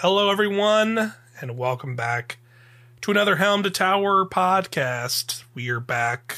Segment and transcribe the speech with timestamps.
[0.00, 2.38] Hello, everyone, and welcome back
[3.00, 5.42] to another Helm to Tower podcast.
[5.54, 6.36] We are back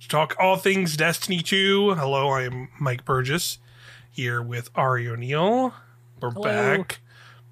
[0.00, 1.92] to talk all things Destiny 2.
[1.92, 3.58] Hello, I am Mike Burgess
[4.10, 5.74] here with Auri O'Neill.
[6.22, 6.42] We're Hello.
[6.42, 7.00] back.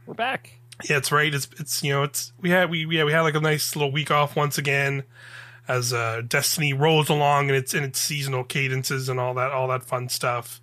[0.06, 0.60] We're back.
[0.88, 1.34] Yeah, it's right.
[1.34, 3.92] It's it's you know it's we had we yeah we had like a nice little
[3.92, 5.02] week off once again
[5.68, 9.68] as uh Destiny rolls along and its in its seasonal cadences and all that all
[9.68, 10.62] that fun stuff.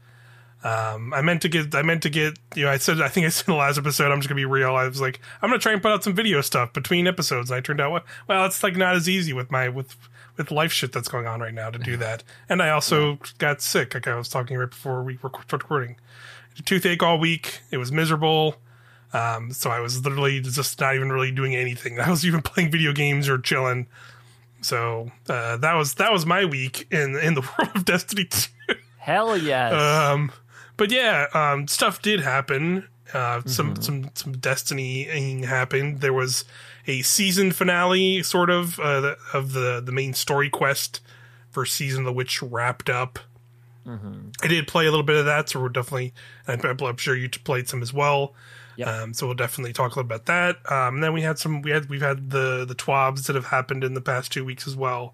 [0.63, 3.25] Um, I meant to get I meant to get you know I said I think
[3.25, 4.75] I said in the last episode I'm just gonna be real.
[4.75, 7.49] I was like I'm gonna try and put out some video stuff between episodes.
[7.49, 9.95] And I turned out well, well it's like not as easy with my with
[10.37, 12.23] with life shit that's going on right now to do that.
[12.47, 15.97] And I also got sick like I was talking right before we were recording.
[16.65, 17.61] Toothache all week.
[17.71, 18.55] It was miserable.
[19.13, 21.99] Um, so I was literally just not even really doing anything.
[21.99, 23.87] I was even playing video games or chilling.
[24.61, 28.75] So uh, that was that was my week in in the world of Destiny 2.
[28.97, 29.73] Hell yes.
[29.73, 30.31] Um,
[30.81, 32.87] but yeah, um, stuff did happen.
[33.13, 36.01] Uh, some some some Destiny happened.
[36.01, 36.43] There was
[36.87, 40.99] a season finale, sort of, uh, the- of the the main story quest
[41.51, 43.19] for season of the witch wrapped up.
[44.41, 46.15] I did play a little bit of that, so we're definitely.
[46.47, 48.33] I'm, I'm sure you played some as well.
[48.77, 48.87] Yep.
[48.87, 50.55] Um, so we'll definitely talk a little about that.
[50.71, 51.61] Um, and then we had some.
[51.61, 54.65] We had we've had the the twabs that have happened in the past two weeks
[54.65, 55.13] as well.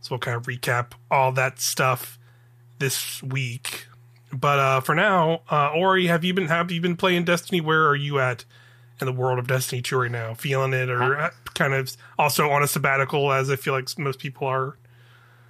[0.00, 2.18] So we'll kind of recap all that stuff
[2.80, 3.86] this week.
[4.34, 7.60] But uh, for now, uh, Auri, have you been have you been playing Destiny?
[7.60, 8.44] Where are you at
[9.00, 10.34] in the world of Destiny two right now?
[10.34, 14.18] Feeling it, or uh, kind of also on a sabbatical, as I feel like most
[14.18, 14.76] people are.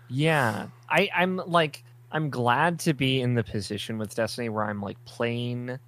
[0.08, 0.68] yeah.
[0.88, 5.02] I, I'm like I'm glad to be in the position with Destiny where I'm like
[5.04, 5.78] playing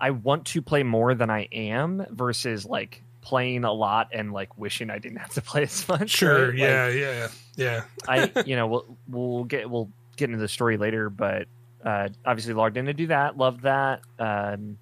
[0.00, 4.56] I want to play more than I am versus like playing a lot and like
[4.58, 6.10] wishing I didn't have to play as much.
[6.10, 6.50] Sure, right?
[6.50, 7.84] Like, yeah, yeah, yeah.
[8.06, 11.48] I you know we'll we'll get we'll get into the story later, but
[11.86, 13.38] uh, obviously logged in to do that.
[13.38, 14.02] Love that.
[14.18, 14.76] Um,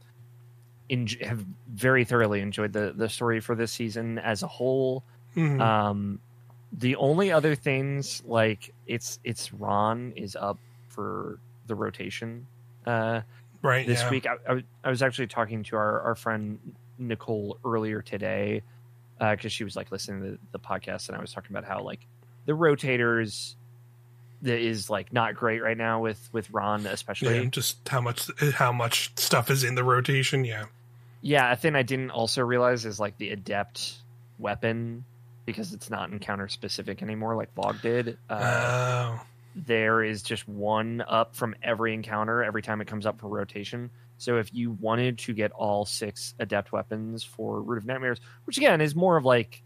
[1.23, 5.05] have very thoroughly enjoyed the the story for this season as a whole.
[5.37, 5.61] Mhm.
[5.61, 6.20] Um,
[6.73, 12.47] the only other things like it's it's Ron is up for the rotation
[12.87, 13.20] uh,
[13.63, 14.11] right this yeah.
[14.11, 14.27] week.
[14.27, 16.59] I, I, was- I was actually talking to our, our friend
[16.98, 18.63] Nicole earlier today
[19.19, 22.07] because she was like listening to the podcast, and I was talking about how like
[22.47, 23.55] the rotators
[24.42, 27.39] that is like not great right now with with Ron especially.
[27.39, 30.45] Yeah, just how much how much stuff is in the rotation.
[30.45, 30.64] Yeah,
[31.22, 33.95] Yeah, a thing I didn't also realize is like the adept
[34.39, 35.05] weapon
[35.46, 38.18] because it's not encounter specific anymore, like Vog did.
[38.28, 39.20] Uh, oh,
[39.55, 43.90] there is just one up from every encounter every time it comes up for rotation.
[44.18, 48.56] So if you wanted to get all six adept weapons for Root of Nightmares, which
[48.56, 49.62] again is more of like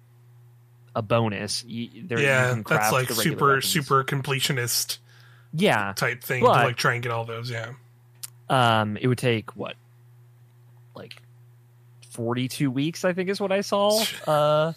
[0.98, 3.66] a bonus, you, there, yeah, that's like super weapons.
[3.66, 4.98] super completionist
[5.52, 7.48] Yeah, type thing But- to like try and get all those.
[7.48, 7.74] Yeah,
[8.48, 9.76] um, it would take what,
[10.96, 11.22] like,
[12.10, 14.04] forty-two weeks, I think is what I saw.
[14.26, 14.72] Uh,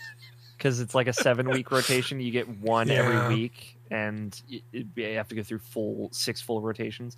[0.57, 2.19] because it's like a seven-week rotation.
[2.21, 2.97] You get one Yeah.
[3.03, 7.17] every week, and y- it, you have to go through full six full rotations,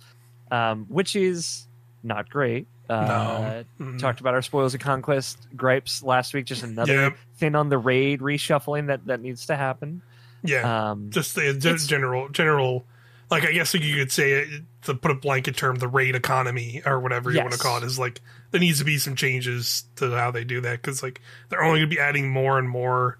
[0.50, 1.66] um, which is
[2.02, 2.66] not great.
[2.88, 3.98] Uh, no, Mhm.
[3.98, 6.44] Talked about our spoils of conquest gripes last week.
[6.44, 7.16] Just another Yep.
[7.36, 10.02] thing on the raid reshuffling that that needs to happen.
[10.42, 11.54] yeah, Um, just the
[11.86, 12.86] general general.
[13.30, 16.82] Like I guess you could say it, to put a blanket term, the raid economy
[16.84, 19.84] or whatever you want to call it is like there needs to be some changes
[19.96, 22.68] to how they do that because like they're only going to be adding more and
[22.68, 23.16] more,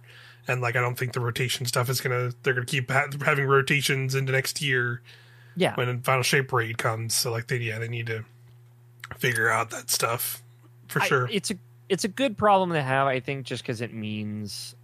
[0.46, 3.46] and like I don't think the rotation stuff is gonna they're gonna keep ha- having
[3.46, 5.00] rotations into next year.
[5.56, 7.14] yeah, when Final Shape Raid comes.
[7.14, 8.24] So like they yeah they need to
[9.18, 10.42] figure out that stuff
[10.88, 11.28] for I- sure.
[11.30, 11.54] it's a
[11.88, 14.74] it's a good problem to have, I think, just because it means,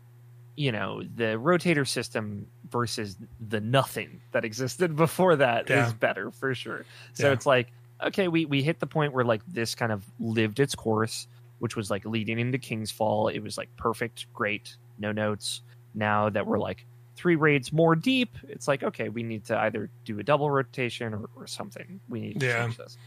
[0.56, 3.16] you know, the rotator system versus
[3.48, 5.92] the nothing that existed before that is Yeah.
[5.98, 6.84] better for sure.
[7.14, 7.32] So Yeah.
[7.32, 7.68] it's like,
[8.02, 11.26] okay, we we hit the point where like this kind of lived its course,
[11.58, 13.28] which was like leading into King's Fall.
[13.28, 15.62] It was like perfect, great, no notes.
[15.94, 16.84] Now that we're like
[17.16, 21.14] three raids more deep, it's like okay, we need to either do a double rotation
[21.14, 21.98] or, or something.
[22.10, 22.62] We need to Yeah.
[22.64, 22.98] change this.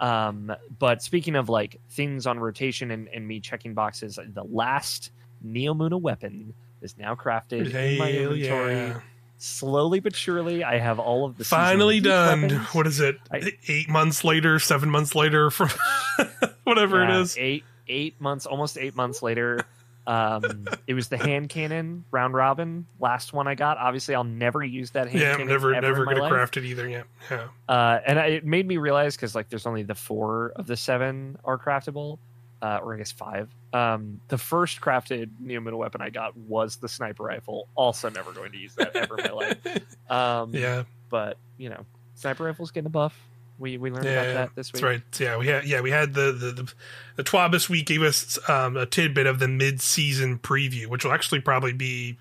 [0.00, 5.12] Um, but speaking of like things on rotation and, and me checking boxes, the last
[5.46, 8.72] Neomuna weapon is now crafted in my Hell inventory.
[8.74, 9.00] yeah.
[9.42, 12.42] Slowly but surely, I have all of the Finally done.
[12.42, 12.74] weapons.
[12.74, 13.16] What is it?
[13.32, 15.70] I- Eight months later, seven months later, from
[16.64, 17.36] whatever Yeah, it is.
[17.38, 19.64] Eight eight months, almost eight months later.
[20.06, 23.78] Um, it was the hand cannon round robin, last one I got.
[23.78, 25.38] Obviously, I'll never use that hand cannon.
[25.38, 26.32] Yeah, I'm never ever never gonna life.
[26.32, 26.88] craft it either.
[26.88, 27.48] Yeah, yeah.
[27.68, 30.76] Uh, and I, it made me realize because like there's only the four of the
[30.76, 32.18] seven are craftable,
[32.62, 33.48] uh, or I guess five.
[33.72, 37.68] Um, the first crafted Neomuna weapon I got was the sniper rifle.
[37.76, 39.58] Also, never going to use that ever in my life.
[40.10, 40.82] Um, yeah.
[41.08, 41.86] but you know,
[42.16, 43.16] sniper rifles getting a buff.
[43.60, 44.82] We we learned Yeah, about that this week.
[44.82, 45.20] That's right.
[45.20, 46.72] Yeah, we had yeah we had the the the,
[47.16, 51.04] the TWAB this week gave us um, a tidbit of the mid season preview, which
[51.04, 52.16] will actually probably be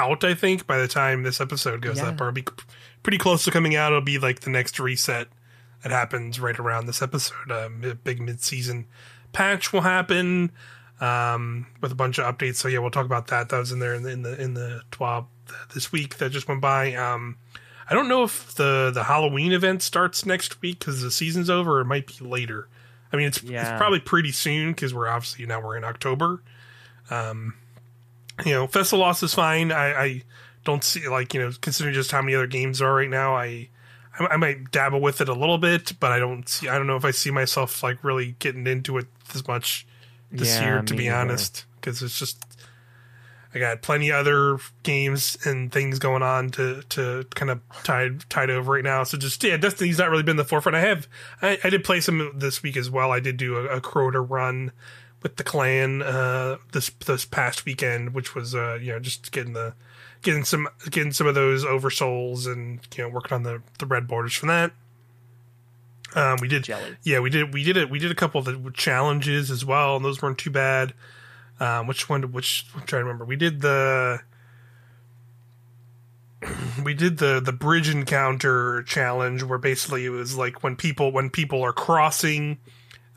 [0.00, 0.24] out.
[0.24, 2.08] I think by the time this episode goes Yeah.
[2.08, 2.44] up, or be
[3.02, 3.92] pretty close to coming out.
[3.92, 5.28] It'll be like the next reset
[5.82, 7.50] that happens right around this episode.
[7.50, 8.86] A mid, big mid season
[9.34, 10.50] patch will happen
[11.00, 12.56] um, with a bunch of updates.
[12.56, 13.50] So yeah, we'll talk about that.
[13.50, 15.26] That was in there in the in the, in the TWAB
[15.74, 16.94] this week that just went by.
[16.94, 17.36] Um,
[17.88, 21.78] I don't know if the the Halloween event starts next week because the season's over.
[21.78, 22.68] Or it might be later.
[23.12, 23.60] I mean, it's Yeah.
[23.70, 26.42] it's probably pretty soon because we're obviously now we're in October.
[27.10, 27.54] Um,
[28.44, 29.70] you know, Festival Loss is fine.
[29.70, 30.22] I, I
[30.64, 33.34] don't see like you know considering just how many other games are right now.
[33.36, 33.68] I
[34.18, 36.68] I, I might dabble with it a little bit, but I don't see.
[36.68, 39.86] I don't know if I see myself like really getting into it as much
[40.32, 41.16] this Yeah, year, to be neither.
[41.16, 42.38] honest, because it's just
[43.54, 48.50] I got plenty other games and things going on to to kind of tide tide
[48.50, 49.04] over right now.
[49.04, 50.74] So just yeah, Destiny's not really been the forefront.
[50.74, 51.08] I have
[51.40, 53.12] I, I did play some this week as well.
[53.12, 54.72] I did do a, a Crota run
[55.22, 59.52] with the clan uh this this past weekend, which was uh you know just getting
[59.52, 59.74] the
[60.22, 64.08] getting some getting some of those oversouls and you know working on the the red
[64.08, 64.72] borders from that.
[66.16, 66.96] Um, we did Jelly.
[67.02, 67.52] yeah, we did.
[67.52, 67.90] We did it.
[67.90, 70.94] We did a couple of the challenges as well, and those weren't too bad.
[71.64, 72.22] Um, which one?
[72.32, 73.24] Which I'm trying to remember.
[73.24, 74.20] We did the
[76.84, 81.30] we did the the bridge encounter challenge, where basically it was like when people when
[81.30, 82.58] people are crossing,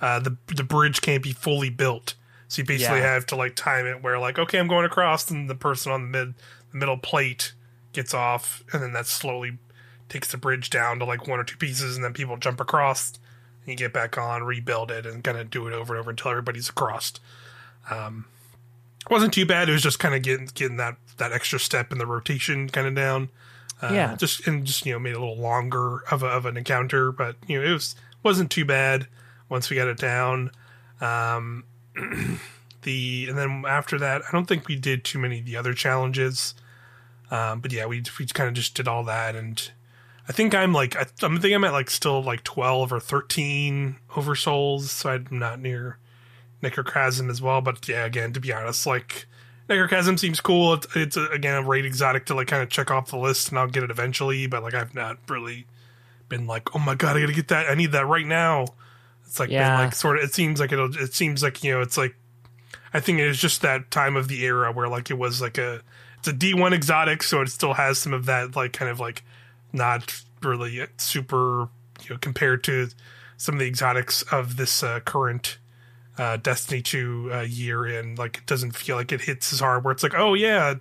[0.02, 2.16] uh, the the bridge can't be fully built.
[2.48, 3.12] So you basically Yeah.
[3.14, 6.04] have to like time it where like okay, I'm going across, and the person on
[6.04, 6.34] the mid
[6.72, 7.54] the middle plate
[7.94, 9.58] gets off, and then that slowly
[10.10, 13.14] takes the bridge down to like one or two pieces, and then people jump across,
[13.64, 16.10] and you get back on, rebuild it, and kind of do it over and over
[16.12, 17.14] until everybody's across.
[17.90, 18.26] Um,
[19.10, 19.70] it wasn't too bad.
[19.70, 22.88] It was just kind of getting getting that that extra step in the rotation kind
[22.88, 23.30] of down.
[23.82, 24.16] Uh, Yeah.
[24.16, 27.12] just and just you know made it a little longer of a, of an encounter,
[27.12, 29.08] but you know it was wasn't too bad
[29.50, 30.52] once we got it down.
[31.00, 31.64] Um,
[32.84, 35.74] the and then after that, I don't think we did too many of the other
[35.74, 36.54] challenges.
[37.30, 39.70] Um, but yeah, we we kind of just did all that, and
[40.28, 43.98] I think I'm like I, I'm think I'm at like still like twelve or thirteen
[44.12, 45.98] oversouls, so I'm not near
[46.64, 47.62] Necrochasm as well.
[47.62, 49.26] But yeah, again, to be honest, like
[49.70, 50.74] Necrochasm seems cool.
[50.76, 53.50] It's, it's a, again a raid exotic to like kind of check off the list,
[53.50, 54.48] and I'll get it eventually.
[54.48, 55.66] But like I've not really
[56.30, 57.70] been like, oh my god, I gotta get that.
[57.70, 58.66] I need that right now.
[59.26, 59.78] It's like Yeah.
[59.80, 60.24] like sort of.
[60.24, 60.96] It seems like it'll.
[60.98, 61.82] It seems like you know.
[61.82, 62.16] It's like
[62.94, 65.58] I think it is just that time of the era where like it was like
[65.58, 65.82] a
[66.20, 69.00] it's a D one exotic, so it still has some of that like kind of
[69.00, 69.24] like
[69.74, 71.68] not really super
[72.04, 72.88] you know compared to
[73.36, 75.58] some of the exotics of this uh, current
[76.18, 79.84] uh, Destiny two uh, year in like it doesn't feel like it hits as hard
[79.84, 80.76] where it's like oh yeah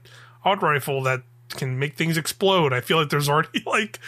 [0.44, 2.72] auto rifle that can make things explode.
[2.72, 3.98] I feel like there's already like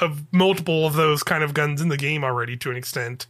[0.00, 3.26] of multiple of those kind of guns in the game already to an extent.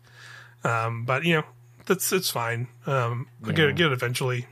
[0.64, 1.44] Um, but you know
[1.86, 2.68] that's it's fine.
[2.86, 4.46] Um, I'll get get it eventually.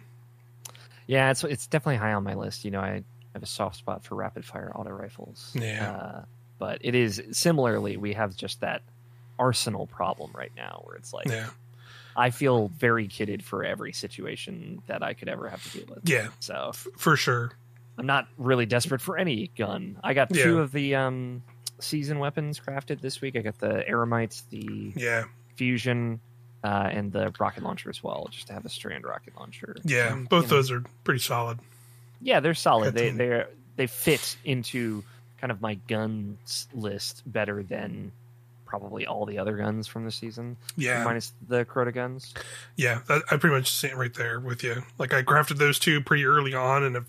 [1.06, 2.64] Yeah, it's it's definitely high on my list.
[2.64, 3.02] You know, I
[3.34, 5.54] have a soft spot for rapid fire auto rifles.
[5.58, 5.92] Yeah.
[5.92, 6.24] Uh,
[6.58, 8.82] but it is similarly, we have just that
[9.38, 11.48] arsenal problem right now where it's like Yeah,
[12.18, 16.08] I feel very kitted for every situation that I could ever have to deal with.
[16.08, 17.52] yeah, So f- for sure.
[17.96, 19.98] I'm not really desperate for any gun.
[20.02, 20.60] I got two Yeah.
[20.62, 21.42] of the um,
[21.78, 23.36] season weapons crafted this week.
[23.36, 25.24] I got the Aramites, the Yeah,
[25.56, 26.20] Fusion,
[26.64, 29.76] uh, and the rocket launcher as well, just to have a strand rocket launcher.
[29.84, 30.08] yeah.
[30.12, 31.58] Um, Both you know, those are pretty solid.
[32.20, 32.94] Yeah, they're solid.
[32.94, 33.44] They they
[33.76, 35.04] they fit into
[35.40, 38.10] kind of my guns list better than
[38.68, 42.34] probably all the other guns from the season, Yeah, minus the Crota guns.
[42.76, 43.00] yeah.
[43.08, 44.82] That, I pretty much see it right there with you.
[44.98, 47.08] Like I crafted those two pretty early on, and have,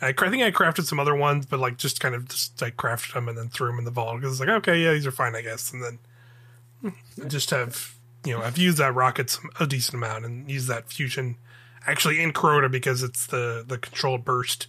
[0.00, 2.76] I, I think I crafted some other ones, but like just kind of just like
[2.76, 5.06] crafted them and then threw them in the vault because it's like okay, yeah, these
[5.06, 5.72] are fine, I guess.
[5.72, 5.82] And
[6.82, 6.94] then
[7.28, 10.90] just have you know I've used that rocket some, a decent amount and used that
[10.92, 11.36] fusion
[11.86, 14.68] actually in Crota because it's the the controlled burst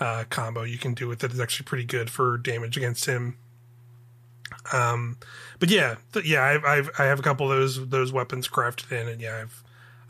[0.00, 3.36] uh, combo you can do with it is actually pretty good for damage against him.
[4.72, 5.16] Um,
[5.58, 8.92] but yeah, th- yeah, I've, I've I have a couple of those those weapons crafted
[8.92, 9.62] in, and yeah, I've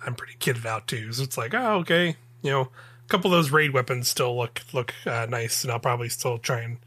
[0.05, 1.13] I'm pretty kitted out too.
[1.13, 4.63] So it's like, oh, okay, you know, a couple of those raid weapons still look
[4.73, 6.79] look uh, nice, and I'll probably still try and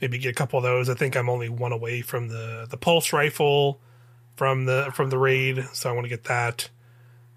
[0.00, 0.88] maybe get a couple of those.
[0.88, 3.80] I think I'm only one away from the the pulse rifle
[4.36, 6.68] from the from the raid, so I want to get that.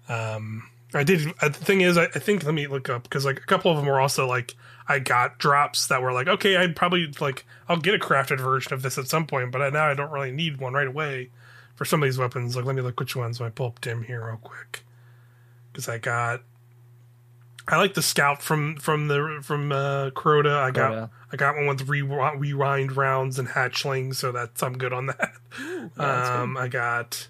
[0.08, 1.32] Um, I did.
[1.40, 3.70] Uh, the thing is, I, I think let me look up because like a couple
[3.70, 4.54] of them were also like
[4.86, 8.72] I got drops that were like, okay, I'd probably like I'll get a crafted version
[8.72, 11.30] of this at some point, but I, now I don't really need one right away
[11.74, 12.56] for some of these weapons.
[12.56, 13.40] Like, let me look which ones.
[13.40, 14.84] Me pull up Dim here real quick
[15.72, 16.42] because I got
[17.66, 20.54] I like the scout from from the from uh, Crota.
[20.54, 21.10] I got Crota.
[21.32, 25.32] I got one with re- rewind rounds and hatchlings, so that's I'm good on that.
[25.96, 27.28] that's um, I got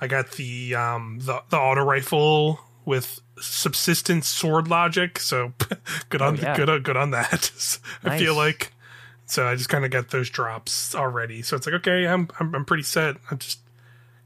[0.00, 5.52] I got the um the the auto rifle with subsistence sword logic, so
[6.08, 6.56] good on Oh, yeah.
[6.56, 7.78] good on good on that.
[8.04, 8.72] I feel like
[9.26, 12.54] so I just kind of got those drops already, so it's like okay, I'm I'm,
[12.54, 13.16] I'm pretty set.
[13.30, 13.60] I'm just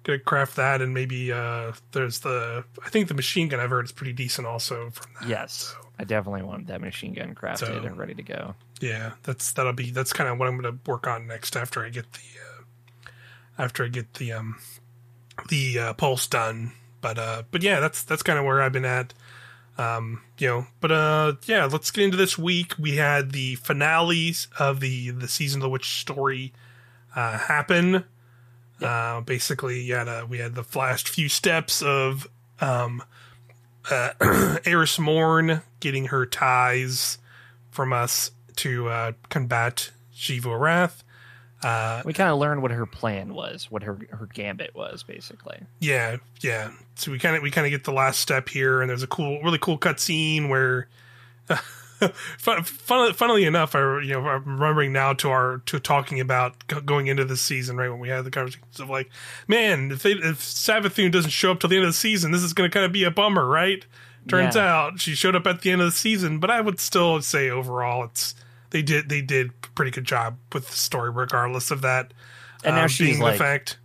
[0.05, 3.85] gonna craft that and maybe uh there's the I think the machine gun I've heard
[3.85, 5.29] is pretty decent also from that.
[5.29, 8.55] Yes, I definitely want that machine gun crafted So- and ready to go.
[8.81, 11.85] Yeah, that's that'll be that's kind of what I'm going to work on next after
[11.85, 13.11] I get the uh,
[13.59, 14.59] after I get the um
[15.49, 16.73] the uh, pulse done.
[17.01, 19.15] But uh but yeah, that's that's kind of where I've been at.
[19.79, 22.75] Um, you know, but uh yeah, let's get into this week.
[22.79, 26.53] We had the finales of the the season of the witch story
[27.15, 28.05] uh happen.
[28.81, 32.27] Uh basically, uh, we had the last few steps of
[32.61, 33.03] um
[33.91, 34.11] uh
[34.65, 37.19] Eris Morn getting her ties
[37.71, 41.03] from us to uh, combat Xivu Arath.
[41.67, 45.59] Uh, We kind of learned what her plan was, what her her gambit was, basically.
[45.81, 46.71] yeah, yeah.
[46.95, 49.07] So we kind of we kind of get the last step here, and there's a
[49.09, 50.89] cool, really cool cutscene where,
[52.39, 56.67] fun, fun, funnily enough, I you know I'm remembering now to our to talking about
[56.87, 59.11] going into the season, right when we had the conversations of like,
[59.49, 62.43] man, if they if Savathun doesn't show up till the end of the season, this
[62.43, 63.85] is going to kind of be a bummer, right?
[64.29, 64.65] Turns Yeah.
[64.75, 67.49] out she showed up at the end of the season, but I would still say
[67.49, 68.35] overall it's
[68.77, 72.13] they did they did pretty good job with the story regardless of that.
[72.63, 73.79] And now um, she's being like fact.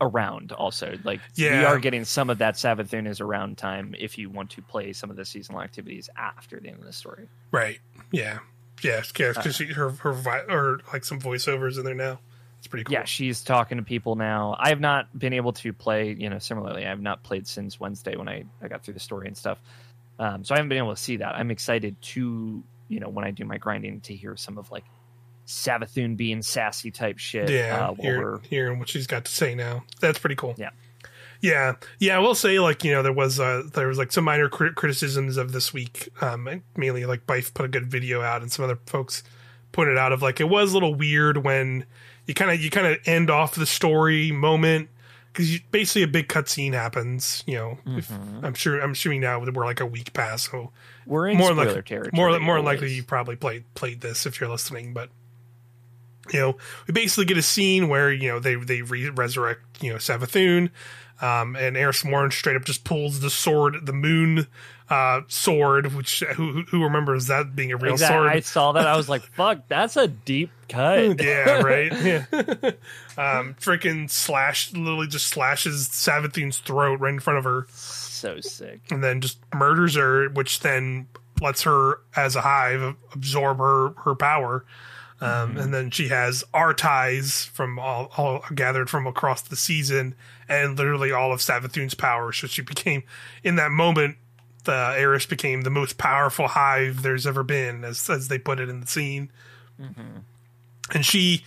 [0.00, 0.96] around also.
[1.04, 1.58] Like yeah.
[1.58, 4.94] we are getting some of that Savathun is around time if you want to play
[4.94, 7.28] some of the seasonal activities after the end of the story.
[7.50, 7.80] Right.
[8.10, 8.38] Yeah.
[8.82, 9.02] Yeah.
[9.18, 9.26] Yeah.
[9.28, 12.18] Uh, Because her her vi- or like some voiceovers in there now.
[12.60, 12.94] It's pretty cool.
[12.94, 14.56] Yeah, she's talking to people now.
[14.58, 17.78] I have not been able to play, you know, similarly, I have not played since
[17.78, 19.58] Wednesday when I, I got through the story and stuff.
[20.18, 21.34] Um, so I haven't been able to see that.
[21.34, 24.84] I'm excited to, you know, when I do my grinding to hear some of like
[25.46, 27.50] Savathun being sassy type shit.
[27.50, 27.88] Yeah.
[27.90, 29.84] uh, hearing, we're hearing what she's got to say now.
[30.00, 30.54] That's pretty cool.
[30.56, 30.70] Yeah.
[31.40, 31.74] Yeah.
[31.98, 32.16] Yeah.
[32.16, 34.74] I will say, like, you know, there was, uh, there was like some minor crit-
[34.76, 36.08] criticisms of this week.
[36.22, 39.22] Um, mainly like Byf put a good video out and some other folks
[39.72, 41.84] pointed out of like, it was a little weird when
[42.26, 44.88] you kind of, you kind of end off the story moment.
[45.32, 47.78] Because basically a big cutscene happens, you know.
[47.84, 48.44] If, Mhm.
[48.44, 48.80] I'm sure.
[48.80, 50.70] I'm assuming now that we're like a week past, so
[51.06, 52.10] we're in more spoiler likely, territory.
[52.12, 52.64] more more always.
[52.80, 54.92] likely you probably played played this if you're listening.
[54.94, 55.10] But
[56.32, 56.56] you know,
[56.86, 60.70] we basically get a scene where you know they they re- resurrect you know Savathun,
[61.20, 64.46] um, and Eris Morn straight up just pulls the sword, the moon
[64.88, 68.28] uh, sword, which who who- remembers that being a real Exact- sword?
[68.30, 68.86] I saw that.
[68.86, 71.20] I was like, fuck, that's a deep cut.
[71.22, 71.92] yeah, right.
[72.04, 72.24] Yeah.
[73.18, 77.66] um, freaking slash, literally just slashes Savathun's throat right in front of her.
[78.24, 78.80] So sick.
[78.90, 81.06] and then just murders her, which then
[81.40, 84.64] lets her, as a hive, absorb her her power.
[85.20, 90.14] Um, And then she has our ties from all, all gathered from across the season,
[90.48, 92.32] and literally all of Savathun's power.
[92.32, 93.04] So she became,
[93.42, 94.16] in that moment,
[94.64, 98.68] the Eris became the most powerful hive there's ever been, as as they put it
[98.68, 99.30] in the scene.
[100.92, 101.44] And she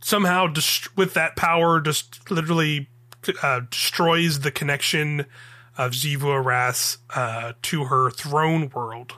[0.00, 2.88] somehow, dest- with that power, just literally
[3.42, 5.24] uh, destroys the connection
[5.78, 9.14] of Xivu Arath uh, to her throne world.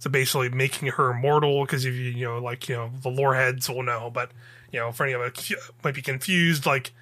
[0.00, 1.64] So basically, making her immortal.
[1.64, 4.30] Because if you you know, like you know, the lore heads will know, but
[4.72, 6.92] you know, for anyone that might be confused, like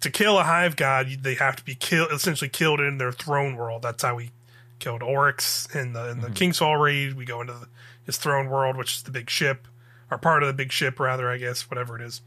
[0.00, 3.56] to kill a hive god, they have to be killed, essentially killed in their throne
[3.56, 3.82] world.
[3.82, 4.30] That's how we
[4.78, 7.14] killed Oryx in the in the Kingsfall raid.
[7.14, 7.66] We go into the,
[8.04, 9.66] his throne world, which is the big ship,
[10.10, 12.20] or part of the big ship, rather, I guess, whatever it is.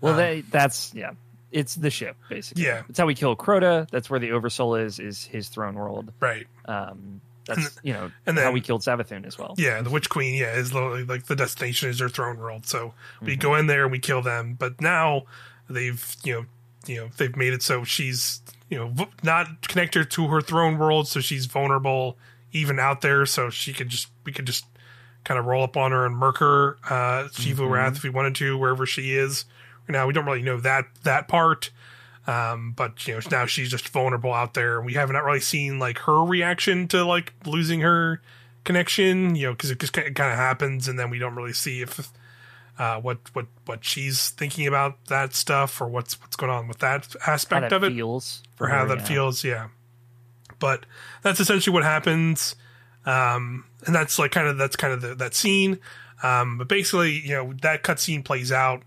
[0.00, 1.12] Well, Um, they, that's yeah.
[1.50, 2.64] It's the ship basically.
[2.64, 2.82] Yeah.
[2.88, 3.88] it's how we kill Crota.
[3.90, 4.98] That's where the Oversoul is.
[4.98, 6.12] Is his throne world.
[6.20, 6.46] Right.
[6.66, 9.54] Um, that's you know and then, how we killed Savathun as well.
[9.56, 12.66] Yeah, the Witch Queen, yeah, is literally like the destination is their throne world.
[12.66, 14.54] So we go in there and we kill them.
[14.58, 15.22] But now
[15.68, 16.46] they've you know
[16.86, 21.08] you know they've made it so she's you know not connected to her throne world,
[21.08, 22.18] so she's vulnerable
[22.52, 23.24] even out there.
[23.26, 24.66] So she could just we could just
[25.24, 28.34] kind of roll up on her and murk her, uh, Xivu Arath if we wanted
[28.36, 29.44] to wherever she is.
[29.88, 31.70] Now we don't really know that that part.
[32.26, 34.82] Um, but you know now she's just vulnerable out there.
[34.82, 38.20] We haven't really seen like her reaction to like losing her
[38.64, 41.80] connection, you know, because it just kind of happens, and then we don't really see
[41.80, 42.12] if
[42.78, 46.78] uh, what what what she's thinking about that stuff or what's what's going on with
[46.78, 49.04] that aspect that of it feels or how her, that yeah.
[49.04, 49.42] feels.
[49.42, 49.68] Yeah,
[50.58, 50.84] but
[51.22, 52.54] that's essentially what happens,
[53.06, 55.78] um, and that's like kind of that's kind of the, that scene.
[56.22, 58.82] Um, but basically, you know, that cutscene plays out,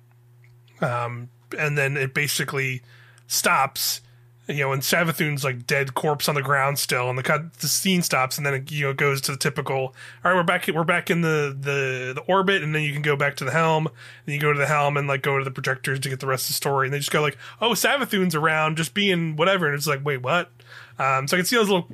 [0.82, 2.82] um, and then it basically
[3.28, 4.02] stops,
[4.48, 7.68] you know, and Savathun's like dead corpse on the ground still, and the cut the
[7.68, 9.78] scene stops, and then it, you know goes to the typical.
[9.78, 10.68] All right, we're back.
[10.68, 13.52] We're back in the the the orbit, and then you can go back to the
[13.52, 16.20] helm, and you go to the helm and like go to the projectors to get
[16.20, 19.36] the rest of the story, and they just go like, oh, Savathun's around, just being
[19.36, 20.52] whatever, and it's like, wait, what?
[21.00, 21.88] Um, so I can see a little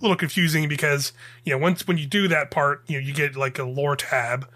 [0.00, 1.12] little confusing because
[1.44, 3.96] you know once when you do that part, you know you get like a lore
[3.96, 4.48] tab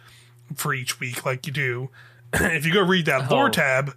[0.55, 1.91] for each week, like you do.
[2.55, 3.51] if you go read that lore Oh.
[3.51, 3.95] tab,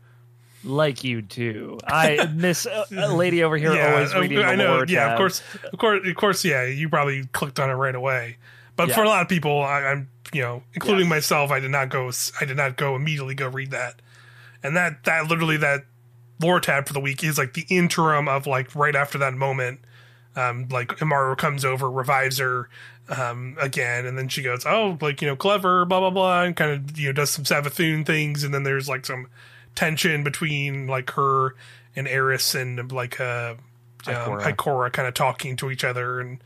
[0.63, 1.77] like you do.
[1.86, 4.75] I miss a, lady over here yeah, always reading I the know.
[4.75, 5.12] lore Yeah, tab.
[5.13, 5.41] of course,
[5.72, 6.46] of course, of course.
[6.46, 8.38] Yeah, you probably clicked on it right away.
[8.75, 11.89] But for a lot of people, I, I'm you know, including myself, I did not
[11.89, 12.12] go.
[12.39, 14.01] I did not go immediately go read that.
[14.62, 15.86] And that that literally that
[16.39, 19.79] lore tab for the week is like the interim of like right after that moment.
[20.36, 22.70] Um, like Immaru comes over, revives her
[23.10, 26.56] um, again, and then she goes, "Oh, like you know, clever, blah blah blah," and
[26.56, 29.28] kind of you know does some Savathun things, and then there's like some
[29.76, 31.56] tension between like her
[31.96, 33.56] and Eris and like uh,
[34.08, 34.92] um, Ikora.
[34.92, 36.40] Kind of talking to each other and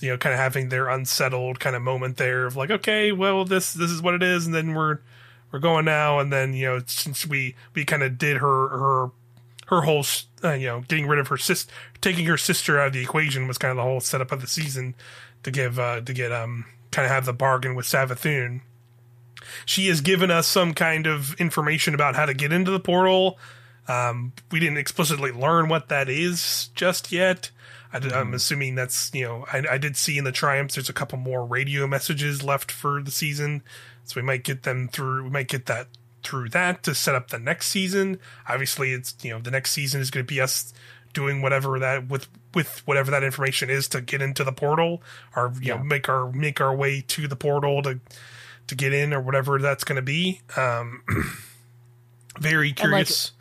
[0.00, 3.44] you know kind of having their unsettled kind of moment there of like, okay, well
[3.44, 4.98] this this is what it is, and then we're
[5.52, 9.10] we're going now, and then you know since we we kind of did her her
[9.66, 10.04] her whole
[10.42, 13.46] uh, you know getting rid of her sister taking her sister out of the equation
[13.46, 14.96] was kind of the whole setup of the season
[15.42, 18.62] to give uh to get um kind of have the bargain with Savathun.
[19.64, 23.38] She has given us some kind of information about how to get into the portal.
[23.88, 27.50] Um we didn't explicitly learn what that is just yet.
[27.92, 30.94] I am assuming that's you know I, I did see in the triumphs there's a
[30.94, 33.62] couple more radio messages left for the season.
[34.04, 35.88] So we might get them through we might get that
[36.22, 38.20] through that to set up the next season.
[38.48, 40.72] Obviously it's you know the next season is going to be us
[41.12, 45.02] doing whatever that with with whatever that information is to get into the portal
[45.36, 48.00] or you know make our make our way to the portal to
[48.66, 51.02] to get in or whatever that's going to be um
[52.38, 53.32] very curious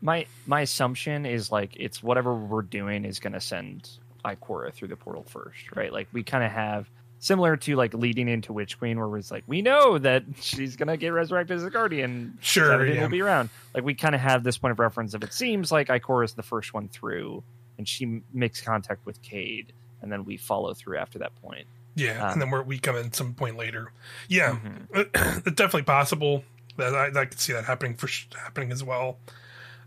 [0.00, 3.88] My my assumption is like it's whatever we're doing is going to send
[4.24, 5.92] Ikora through the portal first, right?
[5.92, 9.44] Like we kind of have similar to like leading into Witch Queen, where it's like
[9.46, 12.38] we know that she's going to get resurrected as a guardian.
[12.40, 13.02] Sure, yeah.
[13.02, 13.50] will be around.
[13.74, 16.34] Like we kind of have this point of reference of it seems like Ikora is
[16.34, 17.42] the first one through,
[17.78, 19.72] and she makes contact with Cayde,
[20.02, 21.66] and then we follow through after that point.
[21.94, 23.92] Yeah, Um, and then we're, we come in some point later.
[24.28, 24.86] Yeah, Mhm.
[25.46, 26.44] it's definitely possible
[26.76, 29.18] that I, I could see that happening for happening as well.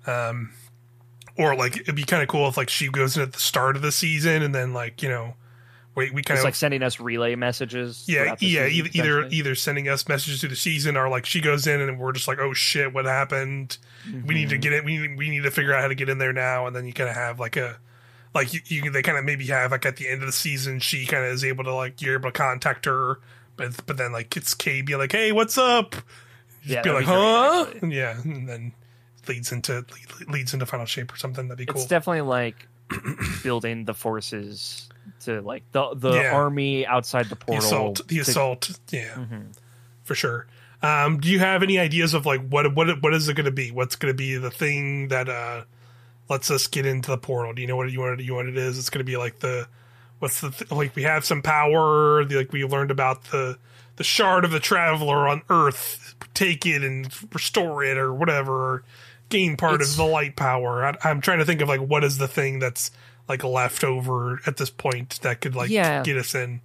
[0.07, 0.51] Um,
[1.37, 3.75] or like it'd be kind of cool if like she goes in at the start
[3.75, 5.35] of the season and then like you know,
[5.95, 8.05] wait, we kind It's of like sending us relay messages.
[8.07, 11.67] yeah yeah season, either either, sending us messages through the season or like she goes
[11.67, 13.77] in and we're just like oh shit what happened
[14.25, 14.61] we need to Mhm.
[14.61, 16.65] get it we need, we need to figure out how to get in there now
[16.67, 17.77] and then you kind of have like a
[18.33, 20.79] like you, you they kind of maybe have like at the end of the season
[20.79, 23.19] she kind of is able to like you're able to contact her
[23.55, 26.03] but but then like it's Kay be like hey what's up just
[26.75, 27.65] Yeah, be like be huh.
[27.81, 28.73] And yeah and then
[29.27, 29.85] leads into
[30.27, 32.67] leads into final shape or something that'd be cool It's definitely like
[33.43, 34.87] building the forces
[35.21, 36.35] to like the the Yeah.
[36.35, 37.65] army outside the the portal.
[37.65, 39.55] assault the to- assault yeah Mhm.
[40.03, 40.47] for sure.
[40.81, 43.51] Um, do you have any ideas of like what what what is it going to
[43.51, 43.69] be?
[43.71, 45.63] What's going to be the thing that uh,
[46.29, 47.53] lets us get into the portal?
[47.53, 48.19] Do you know what you want?
[48.21, 48.77] You what it is?
[48.77, 49.67] It's going to be like the
[50.19, 52.23] what's the th- like we have some power.
[52.25, 53.57] The, like we learned about the
[53.97, 56.15] the shard of the traveler on Earth.
[56.33, 58.53] Take it and restore it or whatever.
[58.75, 58.83] Or
[59.29, 60.85] gain part It's- of the light power.
[60.85, 62.91] I, I'm trying to think of like what is the thing that's
[63.27, 66.01] like left over at this point that could like Yeah.
[66.03, 66.61] get us in.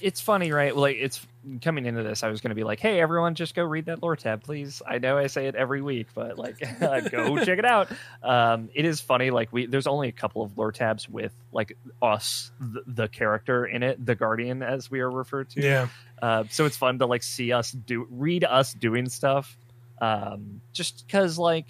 [0.00, 0.74] It's funny, right?
[0.76, 1.26] Like it's
[1.60, 2.22] coming into this.
[2.22, 4.82] I was going to be like, "Hey, everyone, just go read that lore tab, please."
[4.86, 6.58] I know I say it every week, but like,
[7.10, 7.90] go check it out.
[8.22, 9.30] Um, it is funny.
[9.30, 13.64] Like we, there's only a couple of lore tabs with like us, the, the character
[13.64, 15.62] in it, the guardian, as we are referred to.
[15.62, 15.88] Yeah,
[16.20, 19.56] Uh, so it's fun to like see us do read us doing stuff.
[20.00, 21.66] Um, just because like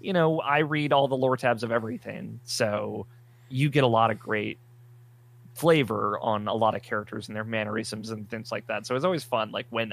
[0.00, 3.06] you know I read all the lore tabs of everything, so
[3.48, 4.58] you get a lot of great
[5.54, 8.86] flavor on a lot of characters and their mannerisms and things like that.
[8.86, 9.92] So it's always fun like when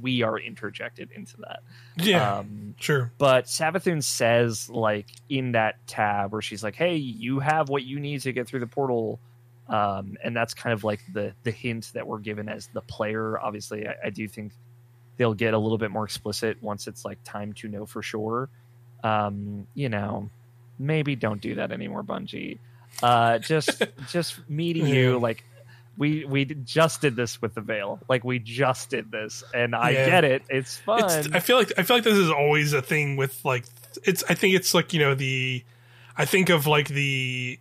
[0.00, 1.60] we are interjected into that.
[1.96, 3.12] yeah, Um, sure.
[3.18, 8.00] but Savathun says, like in that tab where she's like, "Hey, you have what you
[8.00, 9.20] need to get through the portal,"
[9.68, 13.38] um, and that's kind of like the the hint that we're given as the player.
[13.38, 14.52] Obviously, I, I do think
[15.18, 18.48] they'll get a little bit more explicit once it's like time to know for sure.
[19.04, 20.30] Um, you know,
[20.80, 22.58] maybe don't do that anymore, Bungie.
[23.02, 25.44] Uh, just just meeting you, like.
[25.98, 29.92] We we just did this with the veil, like we just did this, and I
[29.92, 30.04] Yeah.
[30.10, 30.42] get it.
[30.50, 31.04] It's fun.
[31.10, 33.64] It's, I feel like I feel like this is always a thing with like
[34.04, 34.22] it's.
[34.28, 35.64] I think it's like you know the.
[36.14, 37.58] I think of like the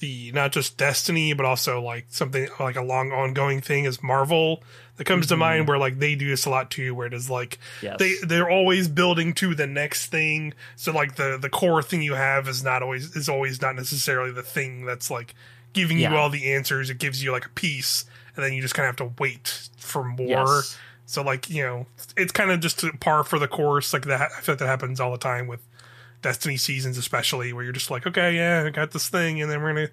[0.00, 4.62] the not just Destiny, but also like something like a long ongoing thing is Marvel
[4.96, 5.38] that comes to Mhm.
[5.38, 7.96] mind where like they do this a lot too, where it is like Yes.
[7.98, 10.54] they they're always building to the next thing.
[10.76, 14.30] So like the the core thing you have is not always is always not necessarily
[14.30, 15.34] the thing that's like
[15.72, 16.10] giving Yeah.
[16.12, 16.90] you all the answers.
[16.90, 18.04] It gives you like a piece,
[18.36, 20.26] and then you just kind of have to wait for more.
[20.28, 20.78] yes.
[21.06, 23.92] So like you know, it's kind of just par for the course.
[23.92, 25.60] Like that, I feel like that happens all the time with
[26.22, 29.62] Destiny seasons, especially where you're just like, okay, yeah, I got this thing, and then
[29.62, 29.88] we're gonna,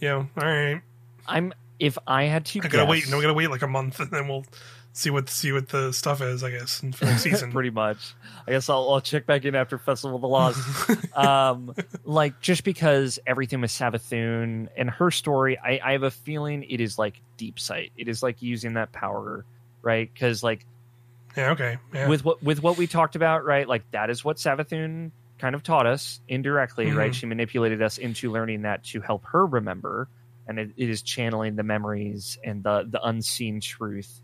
[0.00, 0.80] you know, all right,
[1.26, 3.68] I'm if I had to I gotta wait, guess- and we gotta wait like a
[3.68, 4.44] month, and then we'll
[4.92, 7.52] see what see what the stuff is, I guess, in- for next season.
[7.52, 8.14] pretty much.
[8.48, 11.16] I guess I'll, I'll check back in after Festival of the Lost.
[11.16, 11.72] um,
[12.04, 16.80] like just because everything with Savathun and her story, I, I have a feeling it
[16.80, 17.92] is like deep sight.
[17.96, 19.44] It is like using that power,
[19.82, 20.12] right?
[20.12, 20.66] Because like
[21.36, 23.68] yeah, okay, yeah, with what with what we talked about, right?
[23.68, 27.10] Like that is what Savathun kind of taught us indirectly, right?
[27.10, 27.14] Mhm.
[27.14, 30.08] She manipulated us into learning that to help her remember,
[30.46, 34.20] and it, it is channeling the memories and the the unseen truth.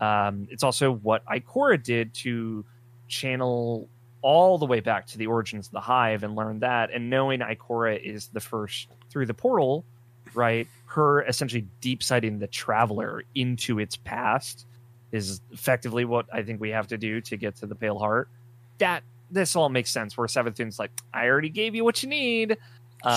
[0.00, 2.64] Um, it's also what Ikora did to
[3.08, 3.88] channel
[4.22, 6.90] all the way back to the origins of the hive and learn that.
[6.92, 9.84] And knowing Ikora is the first through the portal,
[10.34, 10.68] right?
[10.86, 14.66] Her essentially deep sighting the traveler into its past
[15.10, 18.28] is effectively what I think we have to do to get to the Pale Heart.
[18.78, 20.16] That this all makes sense.
[20.16, 22.58] Where Savathun's like, I already gave you what you need.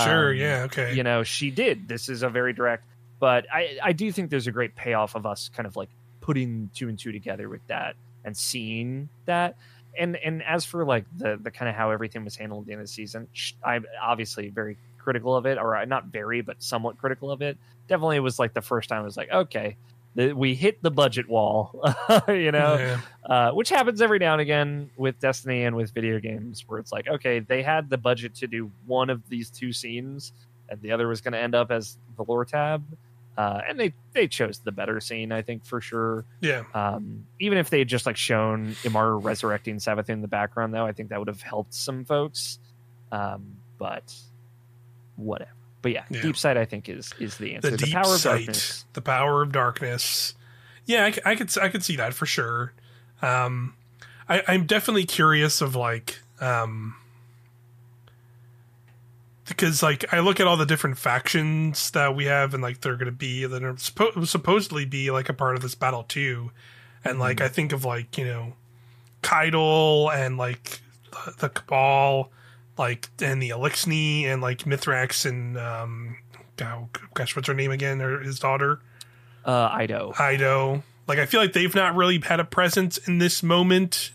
[0.04, 2.82] sure, Um, yeah, okay, you know she did this is a very direct
[3.20, 5.88] but i i do think there's a great payoff of us kind of like
[6.20, 9.56] putting two and two together with that and seeing that
[9.96, 12.72] and and as for like the the kind of how everything was handled at the
[12.72, 13.28] end of the season
[13.64, 17.56] i'm obviously very critical of it or uh, not very but somewhat critical of it
[17.86, 19.76] definitely was like the first time i was like okay
[20.16, 21.78] we hit the budget wall
[22.28, 23.00] you know yeah.
[23.26, 26.92] uh, which happens every now and again with Destiny and with video games, where it's
[26.92, 30.32] like, okay, they had the budget to do one of these two scenes,
[30.68, 32.84] and the other was going to end up as the lore tab,
[33.36, 36.24] uh, and they they chose the better scene, I think for sure.
[36.40, 36.64] yeah.
[36.74, 40.86] Um, even if they had just like shown Imar resurrecting Savathun in the background, though,
[40.86, 42.58] I think that would have helped some folks.
[43.12, 44.14] Um, but
[45.16, 45.50] whatever.
[45.86, 46.22] But yeah, Yeah.
[46.22, 47.70] deep sight I think is is the answer.
[47.70, 48.84] the The, deep power of sight, darkness.
[48.94, 50.34] the power of darkness.
[50.84, 52.72] Yeah, I, I could I could see that for sure.
[53.22, 53.74] Um,
[54.28, 56.96] I, I'm definitely curious of like um,
[59.46, 62.96] because like I look at all the different factions that we have, and like they're
[62.96, 66.50] going to be that are suppo- supposedly be like a part of this battle too,
[67.04, 67.44] and like Mhm.
[67.44, 68.54] I think of like you know,
[69.22, 70.80] Caiatl and like
[71.12, 72.32] the, the Cabal,
[72.78, 76.16] like and the Eliksni and like Mithrax and um,
[76.62, 78.00] oh, gosh, what's her name again?
[78.02, 78.80] Or his daughter,
[79.44, 80.14] Uh, Eido.
[80.14, 80.82] Eido.
[81.08, 84.10] Like I feel like they've not really had a presence in this moment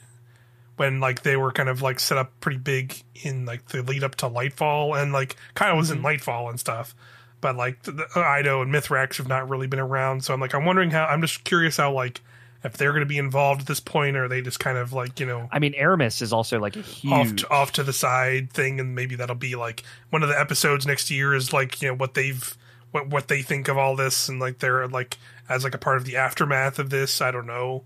[0.78, 4.04] when like they were kind of like set up pretty big in like the lead
[4.04, 6.20] up to Lightfall and like kind of was in Mhm.
[6.20, 6.94] Lightfall and stuff.
[7.40, 10.54] But like the, the Eido and Mithrax have not really been around, so I'm like
[10.54, 12.22] I'm wondering how I'm just curious how like
[12.64, 14.94] if they're going to be involved at this point, or are they just kind of
[14.94, 17.12] like you know I mean, Eramis is also like a huge.
[17.14, 20.40] off to, off to the side thing, and maybe that'll be like one of the
[20.40, 22.58] episodes next year is like you know what they've
[22.92, 25.18] what what they think of all this, and like they're like
[25.50, 27.22] as like a part of the aftermath of this.
[27.22, 27.84] I don't know.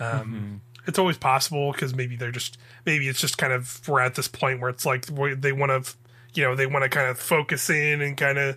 [0.00, 0.88] Um, Mhm.
[0.88, 4.26] It's always possible because maybe they're just maybe it's just kind of we're at this
[4.26, 5.94] point where it's like they want to
[6.32, 8.56] you know they want to kind of focus in and kind of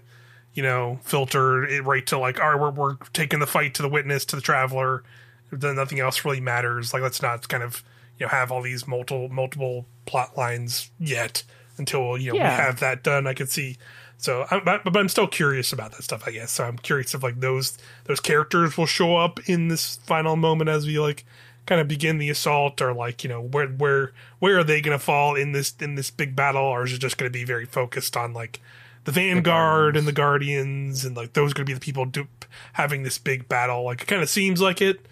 [0.54, 3.82] you know filter it right to like all right we're, we're taking the fight to
[3.82, 5.04] the witness to the traveler
[5.52, 6.94] then nothing else really matters.
[6.94, 7.84] Like let's not kind of
[8.20, 11.44] you know have all these multiple multiple plot lines yet
[11.78, 12.58] until you know Yeah.
[12.58, 13.28] we have that done.
[13.28, 13.78] I could see
[14.18, 16.52] so I'm, but, but i'm still curious about that stuff i guess.
[16.52, 20.70] So i'm curious if like those those characters will show up in this final moment
[20.70, 21.26] as we like
[21.66, 24.98] kind of begin the assault or like you know where where where are they going
[24.98, 26.62] to fall in this in this big battle?
[26.64, 28.60] Or is it just going to be very focused on like
[29.04, 31.06] the vanguard and the guardians.
[31.06, 32.28] And like those going to be the people do,
[32.74, 33.84] having this big battle?
[33.84, 35.06] Like it kind of seems like it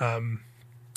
[0.00, 0.40] um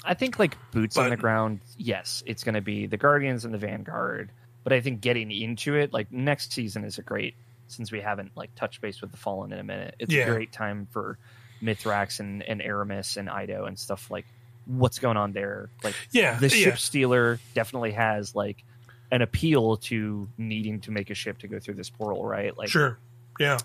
[0.04, 1.60] I think like boots on the ground.
[1.78, 4.32] Yes, it's going to be the Guardians and the Vanguard.
[4.64, 7.36] But I think getting into it, like next season, is a great
[7.68, 9.96] since we haven't like touched base with the Fallen in a minute.
[10.00, 10.24] It's Yeah.
[10.24, 11.18] a great time for
[11.62, 14.26] Mithrax and, and Eramis and Eido and stuff like
[14.66, 15.70] what's going on there.
[15.84, 18.64] Like yeah the yeah ship stealer definitely has like
[19.12, 22.56] an appeal to needing to make a ship to go through this portal, right?
[22.58, 22.98] Like sure
[23.40, 23.58] yeah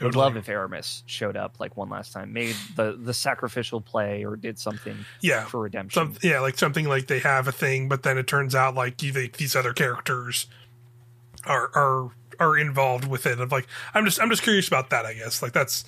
[0.00, 4.24] would love if Eramis showed up like one last time, made the the sacrificial play
[4.24, 5.44] or did something yeah.
[5.44, 6.14] for redemption.
[6.14, 8.96] some yeah like something like they have a thing but then it turns out like
[8.98, 10.46] these other characters
[11.44, 13.40] are are are involved with it.
[13.40, 15.42] Of like i'm just i'm just curious about that i guess.
[15.42, 15.84] Like that's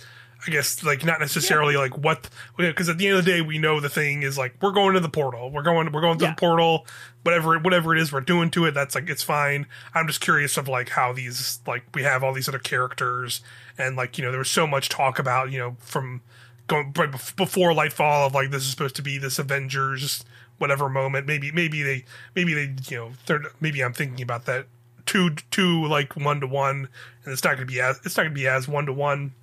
[0.47, 3.59] I guess like not necessarily like what because at the end of the day we
[3.59, 5.51] know the thing is like we're going to the portal.
[5.51, 6.31] We're going we're going to Yeah.
[6.31, 6.87] the portal.
[7.23, 9.67] Whatever whatever it is we're doing to it, that's like it's fine.
[9.95, 13.41] I'm just curious of like how these like we have all these other characters
[13.79, 16.23] and like you know there was so much talk about you know from
[16.67, 20.25] going right bef- before Lightfall of like this is supposed to be this Avengers
[20.59, 21.27] whatever moment.
[21.27, 24.67] Maybe maybe they maybe they you know they're, maybe I'm thinking about that
[25.07, 26.89] two two like one to one
[27.25, 28.93] and it's not going to be as it's not going to be as one to
[28.93, 29.35] one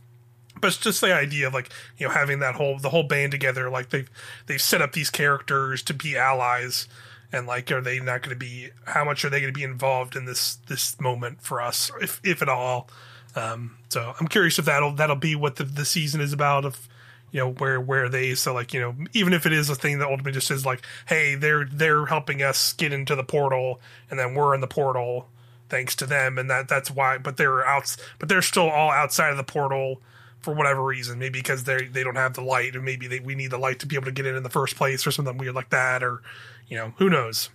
[0.59, 3.31] but it's just the idea of like you know having that whole the whole band
[3.31, 4.09] together like they've
[4.47, 6.87] they've set up these characters to be allies
[7.31, 9.63] and like are they not going to be how much are they going to be
[9.63, 12.89] involved in this this moment for us if if at all?
[13.35, 16.89] Um so i'm curious if that'll that'll be what the, the season is about if
[17.31, 19.99] you know where where they so like you know even if it is a thing
[19.99, 24.19] that ultimately just is like hey they're they're helping us get into the portal and
[24.19, 25.27] then we're in the portal
[25.69, 29.29] thanks to them and that that's why but they're out but they're still all outside
[29.29, 30.01] of the portal
[30.41, 33.35] for whatever reason maybe because they they don't have the light and maybe they, we
[33.35, 35.37] need the light to be able to get in in the first place or something
[35.37, 36.21] weird like that or
[36.67, 37.49] you know who knows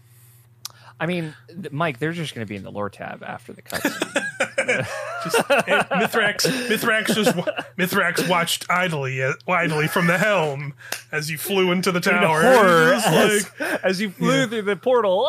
[1.00, 1.34] I mean,
[1.72, 4.12] Mike, they're just going to be in the lore tab after the cutscene.
[5.24, 5.36] just
[5.68, 7.44] and Mithrax Mithrax just wa-
[7.76, 10.72] Mithrax watched idly uh, idly from the helm
[11.12, 15.28] as you flew into the tower horror as, like- as you flew through the portal.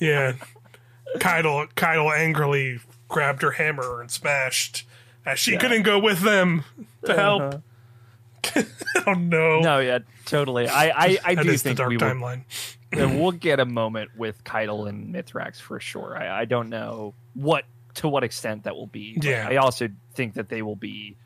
[0.00, 0.34] Yeah.
[1.18, 4.85] Caiatl Caiatl angrily grabbed her hammer and smashed
[5.26, 6.64] as she couldn't go with them
[7.04, 7.22] to uh-huh.
[7.22, 7.62] help.
[9.06, 9.60] oh no.
[9.60, 10.68] no, yeah, totally.
[10.68, 12.42] I, I, I that do is the think dark we timeline.
[12.92, 16.16] that we'll get a moment with Caiatl and Mithrax for sure.
[16.16, 19.18] I, I don't know what to what extent that will be.
[19.20, 19.48] Yeah.
[19.50, 21.16] I also think that they will be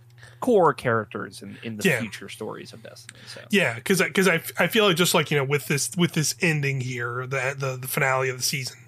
[0.40, 2.00] core characters in, in the Yeah.
[2.00, 3.18] future stories of Destiny.
[3.26, 6.12] So Yeah, because because I, I feel like just like you know with this with
[6.12, 8.78] this ending here the the, the finale of the season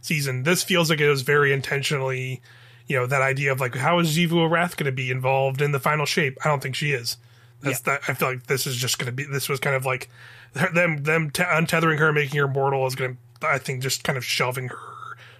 [0.00, 2.40] season this feels like it was very intentionally
[2.86, 5.72] you know that idea of like how is Xivu Arath going to be involved in
[5.72, 6.38] the final shape?
[6.44, 7.16] I don't think she is.
[7.60, 9.84] That's that I feel like this is just going to be this was kind of
[9.86, 10.08] like
[10.54, 14.16] them them t- untethering her making her mortal is going to I think just kind
[14.18, 14.76] of shelving her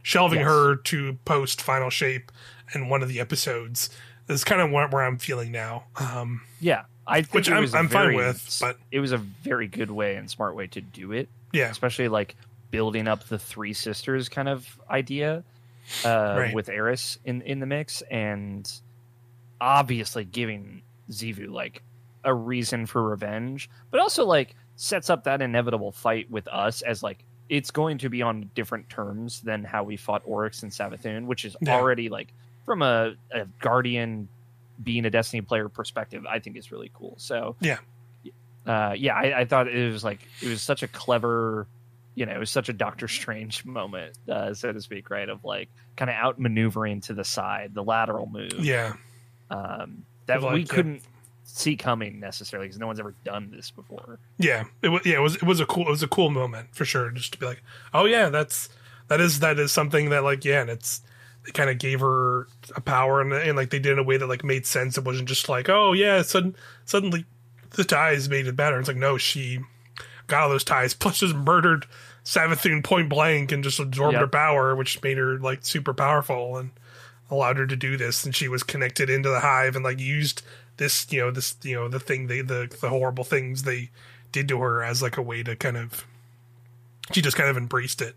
[0.02, 0.48] shelving Yes.
[0.48, 2.30] her to post final shape
[2.74, 3.90] in one of the episodes
[4.28, 5.84] is kind of where, I'm feeling now.
[5.96, 9.90] Um yeah, I think Which I'm- I'm fine with, but- it was a very good
[9.90, 11.28] way and smart way to do it.
[11.52, 11.70] yeah.
[11.70, 12.36] Especially like
[12.70, 15.44] building up the three sisters kind of idea
[16.04, 16.54] uh, Right.
[16.54, 18.70] with Eris in in the mix, and
[19.60, 21.82] obviously giving Xivu like
[22.24, 27.02] a reason for revenge, but also like sets up that inevitable fight with us as
[27.02, 31.26] like it's going to be on different terms than how we fought Oryx and Savathun,
[31.26, 31.74] which is Yeah.
[31.74, 32.32] already like
[32.64, 34.28] from a, a Guardian
[34.82, 37.16] being a Destiny player perspective, I think is really cool.
[37.18, 37.78] So Yeah.
[38.66, 41.68] uh, yeah, I, I thought it was like it was such a clever,
[42.14, 45.28] you know, it was such a Doctor Strange moment, uh, so to speak, right?
[45.28, 48.94] Of like kind of outmaneuvering to the side, the lateral move, yeah
[49.52, 51.02] um, that Like, we couldn't
[51.44, 54.18] see coming necessarily because no one's ever done this before.
[54.38, 55.02] Yeah, it was.
[55.04, 55.36] Yeah, it was.
[55.36, 55.86] It was a cool.
[55.86, 57.10] It was a cool moment for sure.
[57.10, 58.68] Just to be like, oh yeah, that's
[59.08, 61.02] that is that is something that like yeah, and it's
[61.46, 62.46] it kind of gave her
[62.76, 64.96] a power and, and like they did it in a way that like made sense.
[64.96, 67.26] It wasn't just like oh yeah, sudden suddenly
[67.70, 68.78] the ties made it better.
[68.78, 69.60] It's like no, she
[70.32, 71.86] got all those ties plus just murdered
[72.24, 74.20] Savathun point blank and just absorbed Yep.
[74.20, 76.70] her power, which made her like super powerful and
[77.30, 78.24] allowed her to do this.
[78.24, 80.42] And she was connected into the hive and like used
[80.76, 83.90] this, you know, this, you know, the thing they, the, the horrible things they
[84.32, 86.06] did to her as like a way to kind of,
[87.12, 88.16] she just kind of embraced it,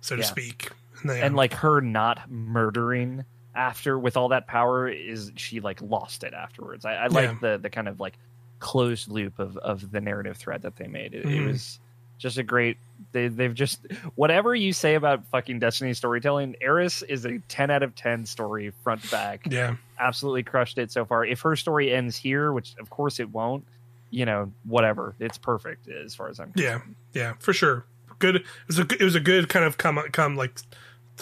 [0.00, 0.70] so to speak.
[1.00, 5.82] And, they, And like her not murdering after with all that power is she like
[5.82, 6.84] lost it afterwards.
[6.84, 8.14] I, I like the the kind of like
[8.60, 11.14] closed loop of of the narrative thread that they made.
[11.14, 11.46] It, it Mhm.
[11.48, 11.80] was
[12.18, 12.76] just a great.
[13.12, 17.82] They they've just whatever you say about fucking Destiny storytelling, Eris is a ten out
[17.82, 19.46] of ten story front to back.
[19.50, 21.24] yeah, Absolutely crushed it so far.
[21.24, 23.66] If her story ends here, which of course it won't,
[24.10, 26.52] you know, whatever, it's perfect as far as I'm.
[26.54, 26.96] yeah, concerned.
[27.14, 27.86] yeah, for sure.
[28.18, 28.36] Good.
[28.36, 30.58] It was a good- it was a good kind of come come like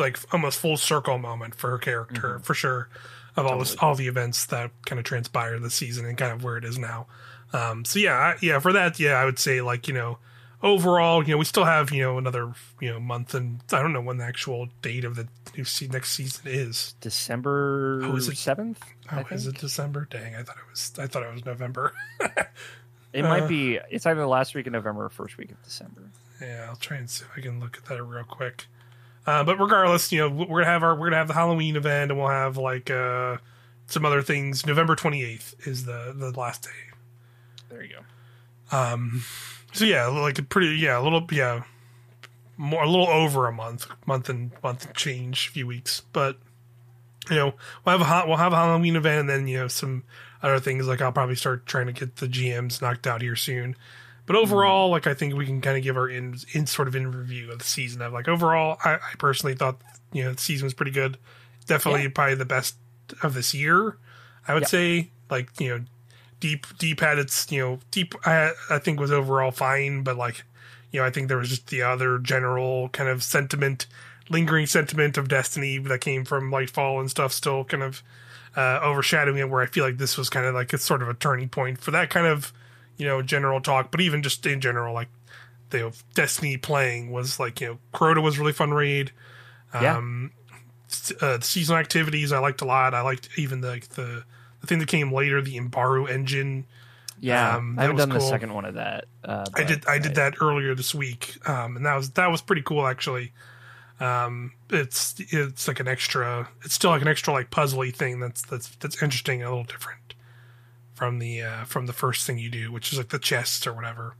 [0.00, 2.88] like almost full circle moment for her character for sure
[3.38, 6.42] of all this all the events that kind of transpired this season and kind of
[6.44, 7.06] where it is now.
[7.52, 10.18] Um, so yeah, I, yeah, for that, yeah, I would say like you know
[10.62, 13.92] overall, you know, we still have you know another you know month and I don't
[13.92, 16.94] know when the actual date of the new se- next season is.
[17.00, 18.82] December Oh, is it- seventh.
[19.12, 20.06] Oh, is it December?
[20.10, 20.92] Dang, I thought it was.
[20.98, 21.92] I thought it was November.
[23.10, 23.78] It Uh, might be.
[23.90, 26.10] It's either the last week of November or first week of December.
[26.42, 28.66] Yeah, I'll try and see if I can look at that real quick.
[29.28, 32.10] Uh, but regardless, you know, we're gonna have our we're gonna have the Halloween event,
[32.10, 33.36] and we'll have like uh,
[33.86, 34.64] some other things.
[34.64, 36.96] November twenty eighth is the the last day.
[37.68, 37.90] There you
[38.70, 38.74] go.
[38.74, 39.22] Um,
[39.74, 41.64] so yeah, like a pretty yeah, a little yeah,
[42.56, 46.00] more a little over a month, month and month and change, few weeks.
[46.14, 46.38] But
[47.28, 47.52] you know
[47.84, 50.04] we'll have a hot we'll have a Halloween event and then you know some
[50.42, 53.76] other things like I'll probably start trying to get the GMs knocked out here soon.
[54.28, 56.94] But overall, like I think we can kind of give our in, in sort of
[56.94, 59.80] in review of the season of like overall, I, I personally thought
[60.12, 61.18] you know the season was pretty good.
[61.66, 62.08] Definitely Yeah.
[62.14, 62.76] probably the best
[63.24, 63.96] of this year.
[64.46, 64.68] I would Yeah.
[64.68, 65.84] say like you know
[66.40, 70.44] deep deep had its you know deep I, I think was overall fine, but like
[70.92, 73.86] you know I think there was just the other general kind of sentiment,
[74.28, 78.02] lingering sentiment of Destiny that came from Lightfall and stuff still kind of
[78.56, 79.48] uh, overshadowing it.
[79.48, 81.78] Where I feel like this was kind of like it's sort of a turning point
[81.80, 82.52] for that kind of
[82.98, 85.08] you know general talk, but even just in general like
[85.70, 89.10] the Destiny playing was like you know Crota was really fun read.
[89.74, 89.96] Yeah.
[89.96, 90.32] Um,
[90.88, 92.94] s- uh, seasonal activities I liked a lot.
[92.94, 94.24] I liked even the the
[94.60, 96.66] the thing that came later, the Imbaru engine.
[97.20, 99.06] Yeah, Um, I haven't was done the second one of that.
[99.24, 102.40] Uh, I did I did that earlier this week, um, and that was that was
[102.40, 103.32] pretty cool actually.
[104.00, 106.48] Um, it's it's like an extra.
[106.64, 109.64] It's still like an extra like puzzly thing that's that's that's interesting and a little
[109.64, 110.14] different
[110.98, 113.72] from the uh, from the first thing you do, which is like the chests or
[113.72, 114.16] whatever.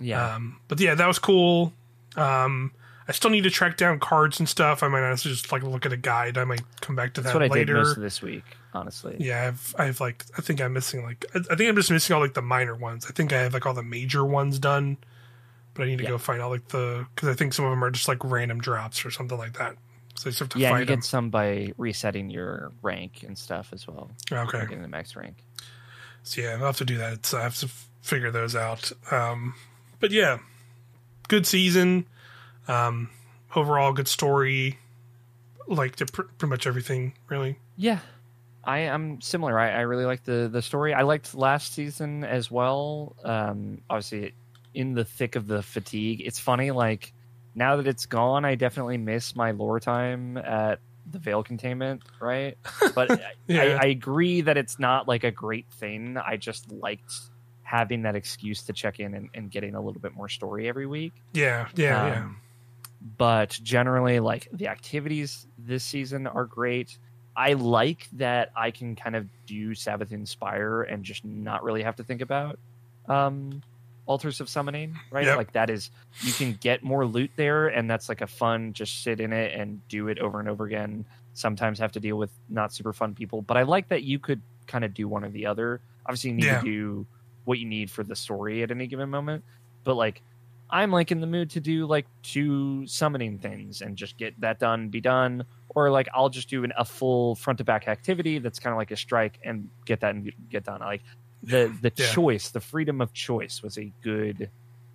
[0.00, 1.72] Yeah, Um, but yeah, that was cool.
[2.16, 2.70] Um,
[3.08, 4.82] I still need to track down cards and stuff.
[4.82, 6.38] I might honestly just like look at a guide.
[6.38, 7.74] I might come back to that's that what I later.
[7.74, 8.44] did most of this week.
[8.72, 11.90] Honestly, Yeah, I've I've like I think I'm missing like I, I think I'm just
[11.90, 13.06] missing all like the minor ones.
[13.08, 14.96] I think I have like all the major ones done,
[15.74, 16.10] but I need to Yeah.
[16.10, 18.60] go find all like the because I think some of them are just like random
[18.60, 19.76] drops or something like that.
[20.16, 20.96] So you have to yeah, you them.
[20.96, 24.10] get some by resetting your rank and stuff as well.
[24.32, 25.36] Okay, Getting the max rank.
[26.26, 27.12] So yeah, I'll have to do that.
[27.12, 28.90] It's, I have to f- figure those out.
[29.12, 29.54] Um,
[30.00, 30.38] but yeah,
[31.28, 32.06] good season.
[32.66, 33.10] Um,
[33.54, 34.78] overall, good story.
[35.68, 37.58] Liked it pr- pretty much everything really.
[37.76, 38.00] Yeah,
[38.64, 39.58] I am similar.
[39.58, 40.94] I, I really like the the story.
[40.94, 43.14] I liked last season as well.
[43.24, 44.34] Um, obviously,
[44.74, 46.72] in the thick of the fatigue, it's funny.
[46.72, 47.12] Like
[47.54, 52.02] now that it's gone, I definitely miss my lore time at the Veil Containment.
[52.20, 52.56] Right,
[52.94, 53.78] but I, Yeah.
[53.80, 56.16] I agree that it's not like a great thing.
[56.16, 57.12] I just liked
[57.62, 60.86] having that excuse to check in and, and getting a little bit more story every
[60.86, 61.12] week.
[61.32, 62.22] Yeah, yeah, yeah.
[62.24, 62.36] Um,
[63.18, 66.96] But generally, like the activities this season are great.
[67.36, 71.96] I like that I can kind of do Savathun's Spire and just not really have
[71.96, 72.58] to think about
[73.08, 73.62] um,
[74.06, 75.26] altars of summoning, right?
[75.26, 75.36] Yep.
[75.36, 75.90] Like that is
[76.22, 79.58] you can get more loot there, and that's like a fun just sit in it
[79.58, 81.04] and do it over and over again.
[81.34, 84.40] Sometimes have to deal with not super fun people, but I like that you could
[84.66, 85.80] kind of do one or the other.
[86.06, 86.60] Obviously, you need Yeah.
[86.60, 87.06] to do
[87.44, 89.44] what you need for the story at any given moment,
[89.84, 90.22] but like
[90.68, 94.58] I'm like in the mood to do like two summoning things and just get that
[94.58, 98.38] done, be done, or like I'll just do an, a full front to back activity
[98.40, 100.80] that's kind of like a strike and get that and get done.
[100.80, 101.02] Like
[101.46, 102.12] the the Yeah.
[102.12, 104.50] choice, the freedom of choice was a good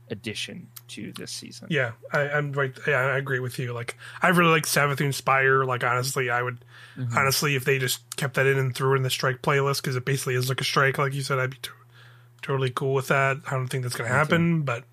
[0.09, 1.67] addition to this season.
[1.71, 2.77] Yeah, I, I'm right.
[2.85, 3.71] Yeah, I agree with you.
[3.71, 5.63] Like, I really like Savathun's Spire.
[5.63, 6.57] Like, honestly, I would
[6.97, 7.15] Mhm.
[7.15, 9.95] honestly if they just kept that in and threw it in the strike playlist because
[9.95, 11.71] it basically is like a strike, like you said, I'd be to-
[12.41, 13.37] totally cool with that.
[13.47, 14.19] I don't think that's going to Me too.
[14.19, 14.83] happen, but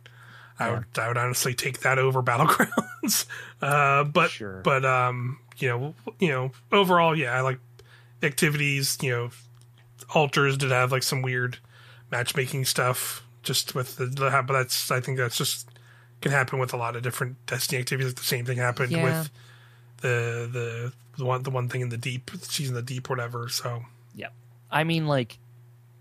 [0.60, 0.74] I Yeah.
[0.74, 3.26] would I would honestly take that over Battlegrounds.
[3.62, 4.60] uh, but Sure.
[4.62, 7.58] but um, you know, you know, overall, yeah, I like
[8.22, 8.98] activities.
[9.02, 9.30] You know,
[10.14, 11.58] altars did have like some weird
[12.10, 15.68] matchmaking stuff just with the, the but that's I think that's just
[16.20, 18.10] can happen with a lot of different Destiny activities.
[18.12, 19.04] Like the same thing happened Yeah.
[19.04, 19.30] with
[20.00, 23.48] the the the one the one thing in the deep, season of the deep, whatever.
[23.48, 23.82] So
[24.14, 24.28] yeah,
[24.70, 25.38] I mean, like,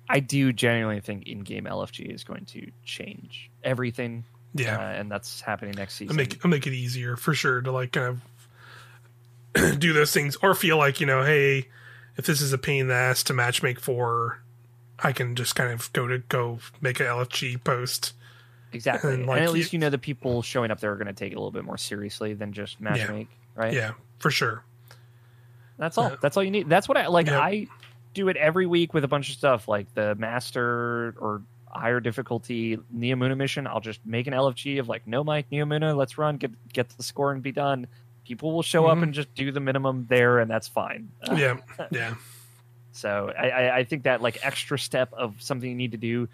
[0.10, 5.42] I do genuinely think in-game LFG is going to change everything, yeah, uh, and that's
[5.42, 6.16] happening next it'll season.
[6.18, 8.20] make it'll make it easier for sure to like kind
[9.56, 11.68] of do those things or feel like you know, hey,
[12.18, 14.42] if this is a pain in the ass to matchmake for,
[15.00, 18.14] I can just kind of go to go make an LFG post.
[18.74, 21.14] exactly, and, and, at least you know the people showing up there are going to
[21.14, 23.74] take it a little bit more seriously than just matchmake, right?
[23.74, 24.64] Yeah, for sure.
[25.78, 26.10] That's all.
[26.10, 26.16] Yeah.
[26.22, 26.70] That's all you need.
[26.70, 27.28] That's what I like.
[27.28, 27.40] Yeah.
[27.40, 27.68] I
[28.14, 32.78] do it every week with a bunch of stuff like the master or higher difficulty
[32.96, 33.68] Neomuna mission.
[33.68, 37.04] I'll just make an LFG of like, no, Mike, Neomuna, let's run, get get the
[37.04, 37.88] score and be done.
[38.28, 39.04] People will show up Mhm.
[39.04, 41.10] and just do the minimum there, and that's fine.
[41.34, 41.58] Yeah,
[41.92, 42.16] yeah,
[42.92, 46.28] So I, I, I think that like extra step of something you need to do,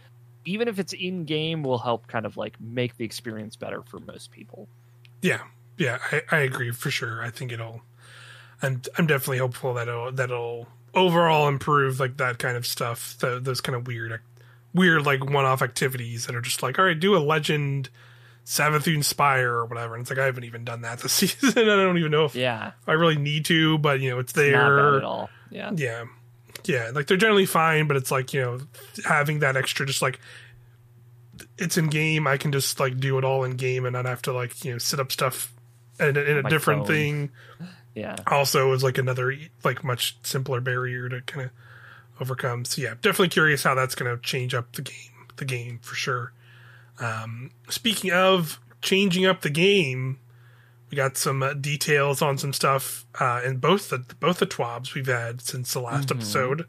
[0.45, 3.99] even if it's in game, will help kind of like make the experience better for
[3.99, 4.67] most people.
[5.21, 5.41] yeah,
[5.77, 5.99] yeah.
[6.11, 7.23] I, I agree for sure.
[7.23, 7.81] I think it'll.
[8.61, 13.17] I'm I'm definitely hopeful that it'll that'll overall improve like that kind of stuff.
[13.19, 14.19] The, those kind of weird,
[14.73, 17.89] weird like one-off activities that are just like, all right, do a legend.
[18.45, 19.95] Savathun Spire or whatever.
[19.95, 21.49] And it's like I haven't even done that this season.
[21.57, 24.97] I don't even know if Yeah, I really need to, but you know, it's there.
[24.97, 25.29] at all.
[25.49, 26.05] Yeah, Yeah.
[26.65, 26.91] Yeah.
[26.93, 28.59] Like they're generally fine, but it's like, you know,
[29.05, 30.19] having that extra just like
[31.57, 34.21] it's in game, I can just like do it all in game and not have
[34.23, 35.53] to like, you know, set up stuff
[35.99, 36.87] in, a- in a My different phone.
[36.87, 37.29] thing.
[37.95, 38.15] Yeah.
[38.27, 41.51] also is like another like much simpler barrier to kind of
[42.21, 42.65] overcome.
[42.65, 44.95] So yeah, definitely curious how that's going to change up the game.
[45.35, 46.31] The game for sure.
[47.03, 50.19] Um, speaking of changing up the game,
[50.89, 54.93] we got some uh, details on some stuff uh, in both the both the twabs
[54.93, 56.15] we've had since the last Mhm.
[56.17, 56.65] episode.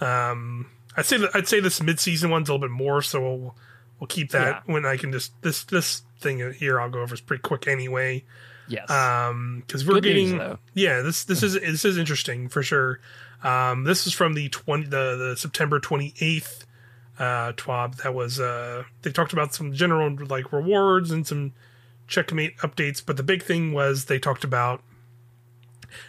[0.00, 3.20] Um, I'd say that I'd say this mid season one's a little bit more, so
[3.20, 3.56] we'll
[4.00, 7.20] we'll keep that when I can just this this thing here I'll go over is
[7.20, 8.24] pretty quick anyway
[8.66, 8.88] Yes.
[8.90, 10.58] um because we're Good getting though.
[10.72, 12.98] yeah this this is this is interesting for sure
[13.42, 16.64] um this is from the 20 the, the september 28th
[17.18, 21.52] uh twab that was uh they talked about some general like rewards and some
[22.06, 24.82] checkmate updates but the big thing was they talked about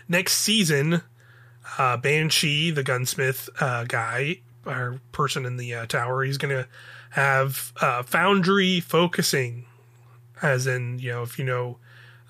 [0.08, 1.02] next season
[1.78, 6.68] uh banshee the gunsmith uh guy or person in the uh, tower he's gonna
[7.12, 9.66] have uh foundry focusing
[10.42, 11.78] as in you know if you know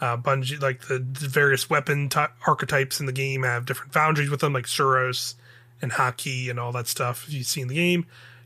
[0.02, 4.30] uh, Bungie, like the, the various weapon ty- archetypes in the game have different foundries
[4.30, 5.36] with them, like Suros
[5.82, 7.28] and Häkke and all that stuff.
[7.28, 8.06] If you've seen the game,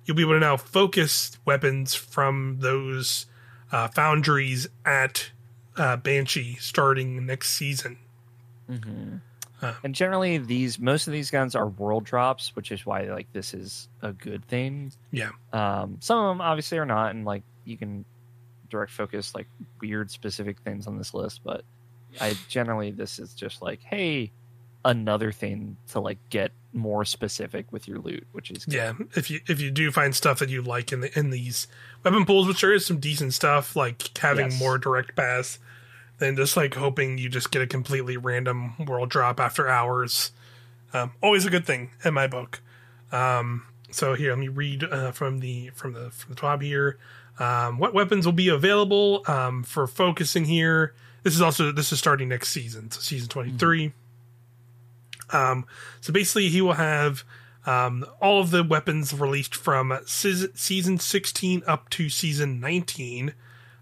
[0.09, 3.27] you'll be able to now focus weapons from those
[3.71, 5.29] uh, foundries at
[5.77, 7.99] uh, Banshee starting next season.
[8.67, 9.17] hmm
[9.61, 9.75] Uh.
[9.83, 13.53] and generally, these most of these guns are world drops, which is why like this
[13.53, 14.91] is a good thing.
[15.11, 15.29] Yeah.
[15.53, 18.03] Um, some of them obviously are not, and like you can
[18.67, 19.47] direct focus like
[19.79, 21.63] weird specific things on this list, but
[22.19, 24.31] I generally this is just like, hey,
[24.85, 28.73] another thing to like get more specific with your loot, which is good.
[28.75, 31.67] Yeah, if you if you do find stuff that you like in the in these
[32.03, 34.59] weapon pools, which there is some decent stuff, like having Yes.
[34.59, 35.59] more direct pass
[36.19, 40.31] than just like hoping you just get a completely random world drop after hours.
[40.93, 42.61] Um, always a good thing in my book.
[43.11, 46.97] Um, so here, let me read uh, from the from the from the top here.
[47.39, 50.93] Um, what weapons will be available um, for focusing here?
[51.23, 53.93] This is also this is starting next season, so season twenty three.
[55.31, 55.65] Um,
[56.01, 57.23] so basically, he will have
[57.65, 63.33] um, all of the weapons released from season 16 up to season 19,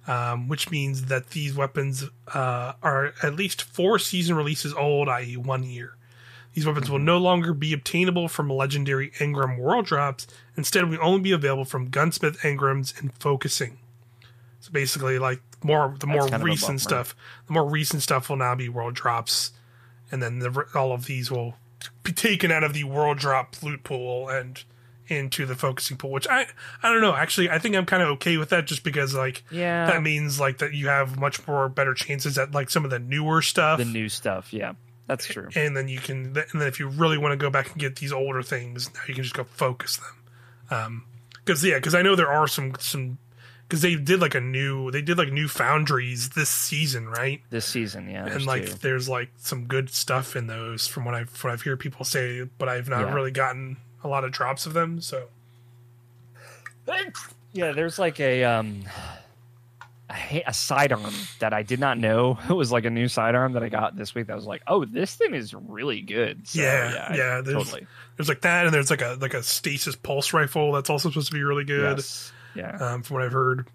[0.08, 5.38] um, which means that these weapons uh, are at least four season releases old, i.e.,
[5.38, 5.96] one year.
[6.54, 10.26] These weapons will no longer be obtainable from legendary Engram world drops.
[10.56, 13.78] Instead, will only be available from gunsmith engrams and focusing.
[14.60, 18.28] So basically, like more the more kind of a recent stuff, the more recent stuff
[18.28, 19.52] will now be world drops,
[20.12, 21.56] and then the, all of these will
[22.04, 24.64] be taken out of the world drop loot pool and
[25.10, 26.12] into the focusing pool.
[26.12, 26.48] Which I
[26.84, 27.16] I don't know.
[27.16, 29.86] Actually, I think I'm kind of okay with that, just because like Yeah.
[29.88, 33.00] that means like that you have much more better chances at like some of the
[33.00, 34.74] newer stuff the new stuff, yeah.
[35.08, 35.48] That's true.
[35.56, 37.96] and then you can and then if you really want to go back and get
[37.96, 40.16] these older things now you can just go focus them
[40.70, 41.04] um
[41.46, 43.18] because yeah because i know there are some some
[43.68, 47.66] because they did like a new they did like new foundries this season right This
[47.66, 48.26] season, yeah.
[48.26, 48.74] and like two.
[48.76, 52.44] there's like some good stuff in those from what i've what i've heard people say
[52.58, 53.14] but i've not Yeah.
[53.14, 55.28] really gotten a lot of drops of them so
[57.54, 58.84] Yeah, there's like a um
[60.10, 63.64] a, a sidearm that I did not know it was like a new sidearm that
[63.64, 64.28] I got this week.
[64.28, 66.48] That was like, oh, this thing is really good.
[66.48, 67.88] So, Yeah, I- yeah, there's- totally.
[68.16, 71.28] there's like that and there's like a like a stasis pulse rifle that's also supposed
[71.28, 72.32] to be really good Yes.
[72.58, 72.76] Yeah.
[72.78, 73.68] um, from what I've heard.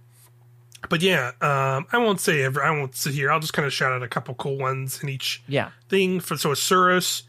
[0.91, 3.31] But yeah, um, I won't say every, I won't sit here.
[3.31, 5.71] I'll just kind of shout out a couple cool ones in each Yeah.
[5.89, 6.19] thing.
[6.19, 7.23] For so Suros,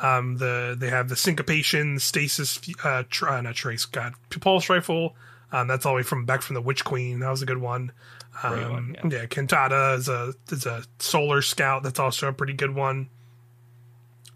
[0.00, 5.16] um, the they have the syncopation, stasis, uh, tr- uh, not trace, God, pulse rifle.
[5.52, 7.18] Um, that's all the way from back from the Witch Queen.
[7.18, 7.90] That was a good one.
[8.44, 9.18] Um, one, yeah.
[9.20, 9.26] yeah.
[9.26, 11.82] Cantata is a is a solar scout.
[11.82, 13.08] That's also a pretty good one.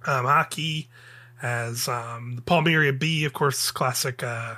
[0.05, 0.89] Um, Häkke
[1.37, 4.23] has um, the Palmyra B, of course, classic.
[4.23, 4.57] Uh,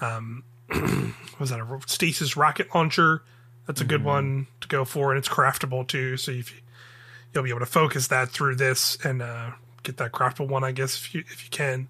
[0.00, 0.44] um,
[1.38, 3.22] was that a stasis rocket launcher?
[3.66, 4.08] That's a good Mm-hmm.
[4.08, 6.16] one to go for, and it's craftable too.
[6.16, 6.58] So if you,
[7.34, 9.50] you'll be able to focus that through this and uh,
[9.82, 11.88] get that craftable one, I guess if you if you can.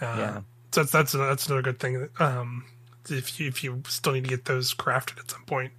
[0.00, 0.40] Uh, Yeah.
[0.72, 2.08] So that's that's that's another good thing.
[2.18, 2.64] Um,
[3.08, 5.72] if you, if you still need to get those crafted at some point,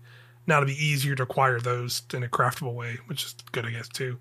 [0.47, 3.71] now it'll be easier to acquire those in a craftable way, which is good, I
[3.71, 4.17] guess too.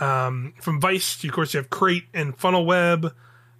[0.00, 3.14] Um, from Veist, of course, you have Crate and Funnel Web.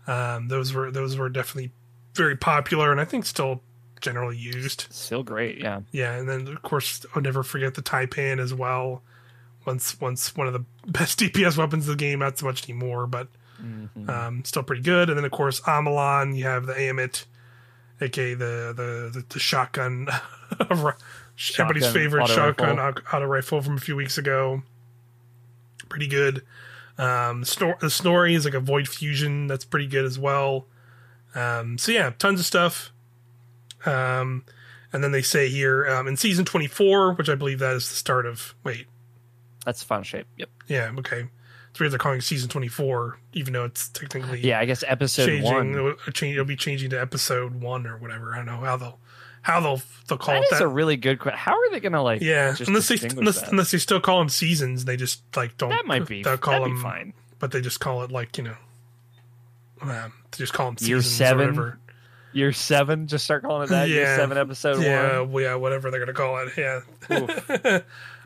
[0.07, 1.71] Um, those were those were definitely
[2.15, 3.63] very popular, and I think still
[4.03, 4.87] generally used.
[4.91, 5.59] Still great.
[5.59, 5.81] Yeah.
[5.93, 9.03] Yeah, and then of course I'll never forget the Taipan as well.
[9.65, 13.07] Once once one of the best DPS weapons of the game, not so much anymore,
[13.07, 13.29] but
[13.63, 14.09] Mhm.
[14.09, 15.09] um, still pretty good.
[15.09, 17.25] And then of course Omolon, you have the Ammit,
[18.01, 20.09] aka the the the, the shotgun,
[20.71, 23.03] everybody's favorite auto shotgun rifle.
[23.13, 24.63] auto rifle from a few weeks ago.
[25.89, 26.43] Pretty good.
[26.99, 30.67] Um, Snor- the Snorri is like a void fusion that's pretty good as well.
[31.35, 32.92] Um, so yeah, tons of stuff.
[33.87, 34.45] Um,
[34.93, 37.89] and then they say here um, in season twenty four, which I believe that is
[37.89, 38.55] the start of.
[38.65, 38.87] Wait,
[39.65, 40.27] That's fun shape.
[40.37, 40.49] Yep.
[40.69, 41.29] yeah, okay.
[41.79, 45.53] Why they're calling season 24, even though it's technically Yeah, I guess episode changing.
[45.53, 45.71] one.
[45.75, 48.35] It'll, it'll be changing to episode one or whatever.
[48.35, 48.99] I don't know how they'll
[49.41, 50.65] how they'll they'll call That it is that.
[50.65, 51.39] a really good question.
[51.39, 52.21] How are they going to like?
[52.21, 55.71] yeah, just unless they unless, unless they still call them seasons, they just like don't.
[55.71, 56.23] that might be.
[56.23, 57.15] They'll call that'd them fine.
[57.39, 58.57] but they just call it like you know.
[59.81, 61.79] Um, they just call them Year seasons seven, or whatever.
[62.33, 63.89] Year seven, just start calling it that.
[63.89, 64.17] Year Yeah.
[64.17, 65.43] seven, episode yeah, one.
[65.43, 66.53] yeah, whatever they're gonna call it.
[66.57, 66.81] Yeah.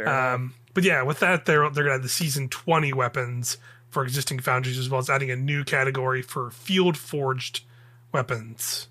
[0.04, 3.56] Um, but yeah, with that, they're they're gonna have the season twenty weapons
[3.88, 7.64] for existing foundries, as well as adding a new category for field forged
[8.12, 8.88] weapons.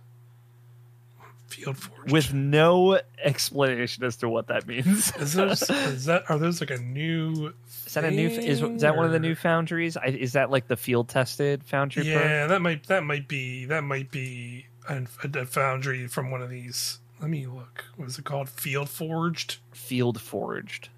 [1.48, 2.12] Field forged.
[2.12, 5.16] With no explanation as to what that means.
[5.20, 7.54] is, those, is that are those like a new?
[7.86, 8.28] Is that a new?
[8.30, 9.96] Is, is that one of the new foundries?
[9.96, 12.10] I, is that like the field tested foundry?
[12.10, 16.50] Yeah, that might that might be that might be a, a foundry from one of
[16.50, 17.00] these.
[17.20, 17.86] Let me look.
[17.96, 18.50] What is it called?
[18.50, 19.58] Field forged.
[19.72, 20.90] field forged.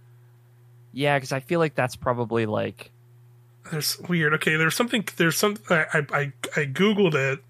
[0.93, 2.91] Yeah, because I feel like that's probably like
[3.71, 4.33] There's weird.
[4.35, 5.07] Okay, there's something.
[5.17, 5.57] There's some.
[5.69, 7.43] I I I I googled it.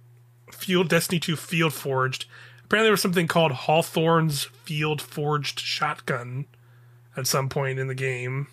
[0.52, 2.26] Field Destiny Two Field Forged.
[2.64, 6.46] Apparently, there was something called Hawthorne's Field Forged Shotgun
[7.16, 8.48] at some point in the game.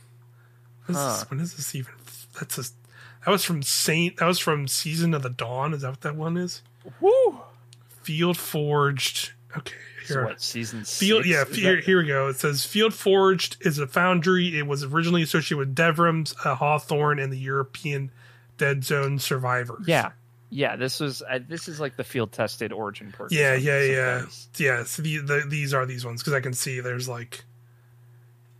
[0.87, 0.93] Huh.
[0.93, 1.93] this, when is this even?
[2.39, 2.62] That's a.
[3.24, 4.18] That was from Saint.
[4.18, 5.72] That was from Season of the Dawn.
[5.72, 6.62] Is that what that one is?
[7.01, 7.41] woo.
[8.05, 9.32] Field Forged.
[9.57, 9.74] Okay,
[10.07, 10.24] So here.
[10.26, 10.84] what season?
[10.84, 11.28] Field, six?
[11.28, 12.28] yeah, here, that- here we go.
[12.28, 14.59] It says Field Forged is a foundry.
[14.59, 18.11] It was originally associated with Devrim's uh, Hawthorne, and the European
[18.59, 19.84] Dead Zone survivors.
[19.88, 20.12] yeah,
[20.50, 20.76] yeah.
[20.76, 23.30] This was uh, this is like the field tested origin perk.
[23.32, 24.48] yeah, yeah, yeah, guys.
[24.59, 24.84] yeah.
[24.84, 27.44] So the, the, these are these ones because I can see there's like,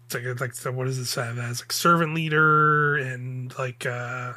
[0.07, 1.39] it's like like so what does this have?
[1.39, 4.33] as like servant leader and like uh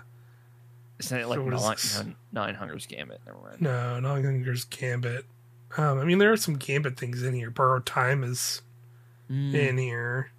[1.00, 3.22] Isn't it like So what is nine, nine, nine Hunger's Gambit?
[3.26, 3.62] Never mind.
[3.62, 5.26] no, Nine there's Gambit.
[5.78, 7.50] Um, I mean there are some Gambit things in here.
[7.52, 8.62] Borrowed time is
[9.30, 9.54] Mm.
[9.54, 10.32] in here.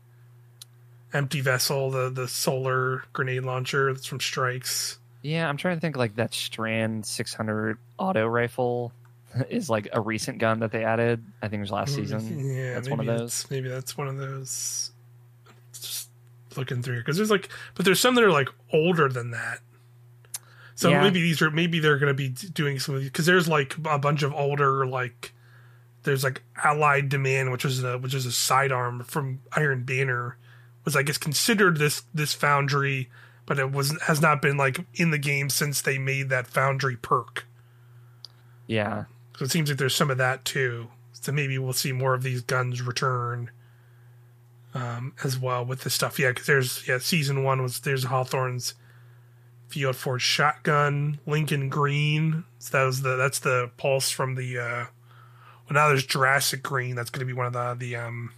[1.13, 4.99] Empty vessel, the the solar grenade launcher that's from Strikes.
[5.23, 8.93] Yeah, I'm trying to think like that Strand 600 auto rifle
[9.51, 11.23] is like a recent gun that they added.
[11.43, 12.39] I think it was last season.
[12.55, 14.91] Yeah, That's one of it's- Maybe that's one of those.
[15.73, 16.09] Just
[16.57, 19.59] looking through because there's like, but there's some that are like older than that.
[20.79, 21.03] So Yeah.
[21.03, 23.75] maybe these are maybe they're going to be doing some of these because there's like
[23.85, 25.33] a bunch of older like
[26.05, 30.37] there's like Allied Demand, which is a which is a sidearm from Iron Banner,
[30.85, 33.11] was I guess considered this this foundry,
[33.45, 36.95] but it was has not been like in the game since they made that foundry
[36.97, 37.45] perk.
[38.69, 39.07] Yeah,
[39.37, 40.87] So it seems like there's some of that too.
[41.11, 43.51] So maybe we'll see more of these guns return
[44.75, 46.21] um, as well with this stuff.
[46.21, 48.75] Yeah, because there's yeah, season one was there's Hawthorne's
[49.69, 52.45] Field Forge shotgun, Lincoln Green.
[52.59, 54.59] So that was the that's the pulse from the.
[54.59, 56.97] Uh, well, now there's Jurassic Green.
[56.97, 58.33] That's going to be one of the the um,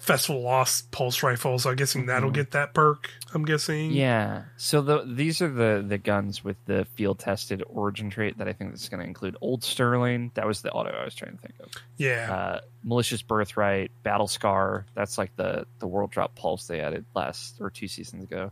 [0.00, 1.62] Festival Lost pulse rifles.
[1.62, 2.34] So I'm guessing that'll Mhm.
[2.34, 3.08] get that perk.
[3.34, 3.92] I'm guessing.
[3.92, 4.42] yeah.
[4.56, 8.52] So the these are the the guns with the field tested origin trait that I
[8.52, 9.36] think is going to include.
[9.40, 11.68] Old Sterling, that was the auto I was trying to think of.
[11.98, 12.34] Yeah.
[12.34, 14.86] Uh, Malicious Birthright, Battle Scar.
[14.94, 18.50] That's like the the World Drop Pulse they added last or two seasons ago.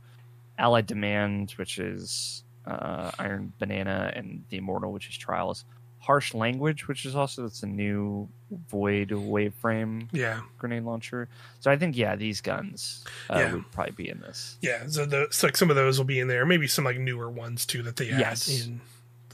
[0.61, 5.65] Allied Demand, which is uh, Iron Banana, and the Immortal, which is Trials.
[6.03, 8.27] Harsh Language, which is also that's a new
[8.71, 10.41] Void Waveframe yeah.
[10.57, 11.29] grenade launcher.
[11.61, 13.53] So I think yeah, these guns uh, Yeah.
[13.53, 14.57] would probably be in this.
[14.63, 16.47] Yeah, so the so like some of those will be in there.
[16.47, 18.49] Maybe some like newer ones too that they add Yes.
[18.67, 18.81] in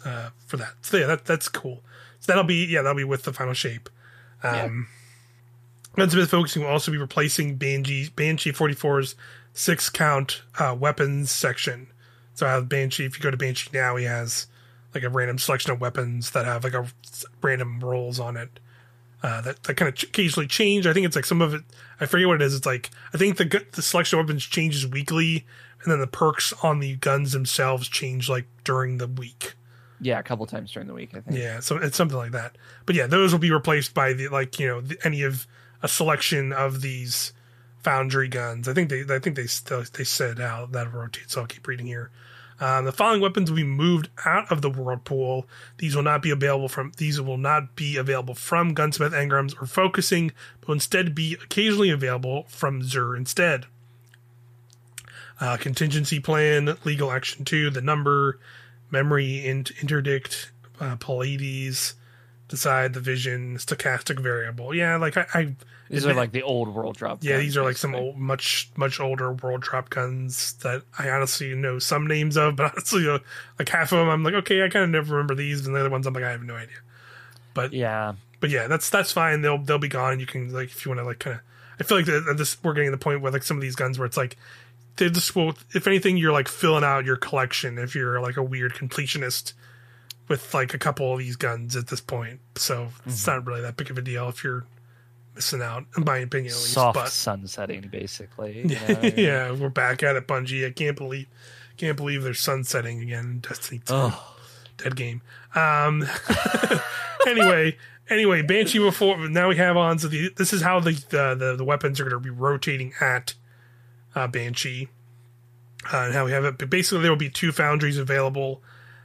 [0.04, 0.72] uh, for that.
[0.82, 1.82] So yeah, that that's cool.
[2.18, 3.88] So that'll be yeah that'll be with the final shape.
[4.42, 4.88] Um,
[5.94, 9.14] Gunsmith focusing will also be replacing Banshee Banshee 44's
[9.56, 11.88] six count uh, weapons section.
[12.34, 13.06] So I have Banshee.
[13.06, 14.46] If you go to Banshee now, he has
[14.94, 16.86] like a random selection of weapons that have like a
[17.42, 18.60] random rolls on it.
[19.22, 20.86] Uh, that that kind of ch- occasionally change.
[20.86, 21.62] I think it's like some of it.
[21.98, 22.54] I forget what it is.
[22.54, 25.46] It's like I think the the selection of weapons changes weekly,
[25.82, 29.54] and then the perks on the guns themselves change like during the week.
[30.02, 31.10] Yeah, a couple times during the week.
[31.14, 31.38] I think.
[31.38, 32.58] Yeah, so it's something like that.
[32.84, 35.46] But yeah, those will be replaced by the like you know the, any of
[35.82, 37.32] a selection of these
[37.86, 38.66] foundry guns.
[38.66, 41.34] I think they I think they still they said how that rotates.
[41.34, 42.10] So I'll keep reading here.
[42.58, 45.46] Um, the following weapons will be moved out of the whirlpool.
[45.78, 49.66] These will not be available from these will not be available from Gunsmith Engrams or
[49.66, 50.32] focusing,
[50.62, 53.66] but instead be occasionally available from Xur instead.
[55.40, 58.40] Uh, contingency plan, legal action two, the number,
[58.90, 61.94] memory int- interdict, uh, Pallades,
[62.48, 64.74] decide the vision, stochastic variable.
[64.74, 65.54] Yeah, like I, I
[65.88, 67.18] These are like the old world drop.
[67.22, 71.54] yeah, these are like some old, much much older world drop guns that I honestly
[71.54, 73.18] know some names of, but honestly, uh,
[73.58, 75.80] like half of them, I'm like, okay, I kind of never remember these, and the
[75.80, 76.76] other ones, I'm like, I have no idea.
[77.54, 79.42] But Yeah, but yeah, that's that's fine.
[79.42, 80.20] They'll they'll be gone.
[80.20, 81.42] You can like if you want to like kind of.
[81.78, 83.62] I feel like that that this we're getting to the point where like some of
[83.62, 84.36] these guns where it's like
[84.96, 85.54] they just will.
[85.74, 87.78] If anything, you're like filling out your collection.
[87.78, 89.52] If you're like a weird completionist
[90.28, 93.30] with like a couple of these guns at this point, so it's Mm-hmm.
[93.36, 94.64] not really that big of a deal if you're
[95.36, 96.52] missing out, in my opinion.
[96.52, 96.72] At least.
[96.72, 98.58] Soft but sunsetting, basically.
[98.62, 99.10] you yeah, know?
[99.16, 100.66] yeah, we're back at it, Bungie.
[100.66, 101.28] I can't believe,
[101.76, 103.24] can't believe they're sunsetting again.
[103.24, 104.34] in Destiny 2 Oh,
[104.78, 105.22] dead game.
[105.54, 106.04] Um.
[107.26, 107.76] anyway,
[108.10, 109.98] anyway, Banshee before now we have on.
[109.98, 112.92] So the, this is how the, the the the weapons are going to be rotating
[113.00, 113.34] at
[114.14, 114.88] uh, Banshee,
[115.92, 116.58] uh, and how we have it.
[116.58, 118.62] But basically, there will be two foundries available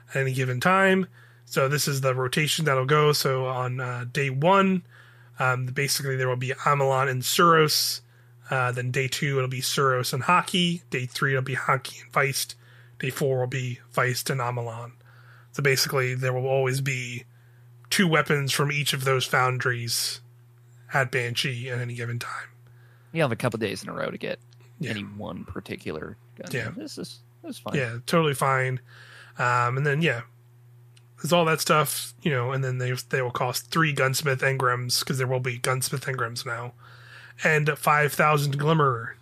[0.09, 1.07] at any given time.
[1.45, 3.11] So this is the rotation that'll go.
[3.11, 4.83] So on uh, day one,
[5.41, 8.01] um, basically there will be Omolon and Suros.
[8.49, 10.81] Uh, then day two it'll be Suros and Häkke.
[10.89, 12.55] Day three it'll be Häkke and Veist.
[12.99, 14.91] Day four will be Veist and Omolon.
[15.53, 17.25] So basically, there will always be
[17.89, 20.21] two weapons from each of those foundries
[20.93, 22.47] at Banshee at any given time.
[23.11, 24.39] you have a couple days in a row to get
[24.79, 24.91] Yeah.
[24.91, 26.47] any one particular gun.
[26.51, 26.69] Yeah.
[26.75, 27.75] This is this is fine.
[27.75, 28.79] Yeah, totally fine.
[29.37, 30.21] Um, and then yeah,
[31.21, 32.51] there's all that stuff, you know.
[32.51, 36.45] And then they they will cost three gunsmith engrams because there will be gunsmith engrams
[36.45, 36.73] now,
[37.43, 39.15] and five thousand glimmer.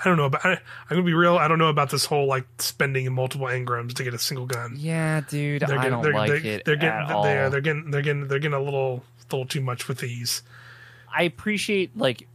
[0.00, 0.44] I don't know about.
[0.44, 0.58] I, I'm
[0.90, 1.38] gonna be real.
[1.38, 4.74] I don't know about this whole like spending multiple engrams to get a single gun.
[4.76, 7.22] Yeah, dude, They're I getting, don't they're, like they're, it they're getting, at all.
[7.22, 10.42] They, they're getting, they're getting, they're getting a little, little too much with these.
[11.14, 12.26] I appreciate like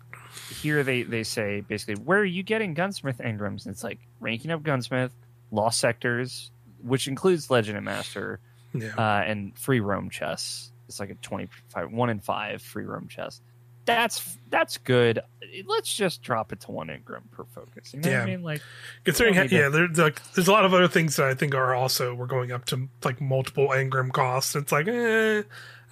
[0.49, 3.65] here they they say basically where are you getting gunsmith engrams?
[3.65, 5.11] And it's like ranking up gunsmith,
[5.51, 8.39] lost sectors, which includes legend and master,
[8.73, 10.71] Yeah, uh, and free roam chess.
[10.87, 13.41] It's like a twenty five one in five free roam chess.
[13.85, 15.19] That's that's good.
[15.65, 17.93] Let's just drop it to one engram per focus.
[17.93, 18.21] You know what Yeah.
[18.23, 18.43] I mean?
[18.43, 18.61] Like
[19.05, 21.73] Considering, how, yeah, there, like, there's a lot of other things that I think are
[21.73, 24.55] also we're going up to like multiple engram costs.
[24.57, 25.43] It's like, eh,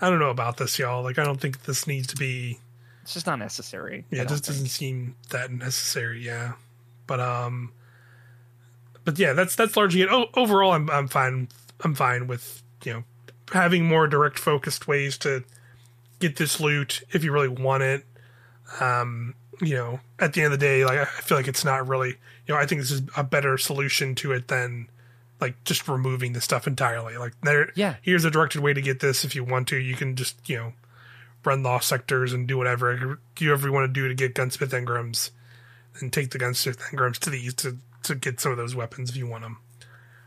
[0.01, 1.03] I don't know about this, y'all.
[1.03, 2.59] Like, I don't think this needs to be.
[3.01, 4.03] it's just not necessary.
[4.11, 6.21] Yeah, it just doesn't seem that necessary.
[6.21, 6.53] Yeah,
[7.07, 7.71] but um,
[9.05, 10.09] but yeah, that's that's largely it.
[10.11, 11.47] O- overall, I'm I'm fine.
[11.81, 13.03] I'm fine with you know
[13.51, 15.43] having more direct focused ways to
[16.19, 18.05] get this loot if you really want it.
[18.79, 21.87] Um, you know, at the end of the day, like I feel like it's not
[21.87, 22.15] really.
[22.47, 24.87] You know, I think this is a better solution to it than
[25.41, 27.17] like just removing the stuff entirely.
[27.17, 27.95] Like there, Yeah.
[28.01, 29.23] here's a directed way to get this.
[29.25, 30.73] If you want to, you can just you know
[31.43, 35.29] run lost sectors and do whatever you ever want to do to get gunsmith engrams,
[35.99, 39.15] and take the gunsmith engrams to these to to get some of those weapons if
[39.15, 39.57] you want them.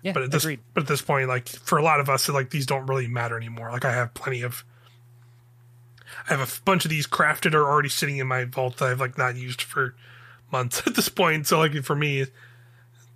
[0.03, 0.61] Yeah, But at this agreed.
[0.74, 3.36] but at this point, like for a lot of us, like these don't really matter
[3.36, 3.70] anymore.
[3.72, 4.64] Like I have plenty of.
[6.26, 8.88] I have a f- bunch of these crafted or already sitting in my vault that
[8.88, 9.94] I've like not used for
[10.53, 11.46] months at this point.
[11.46, 12.26] So like for me,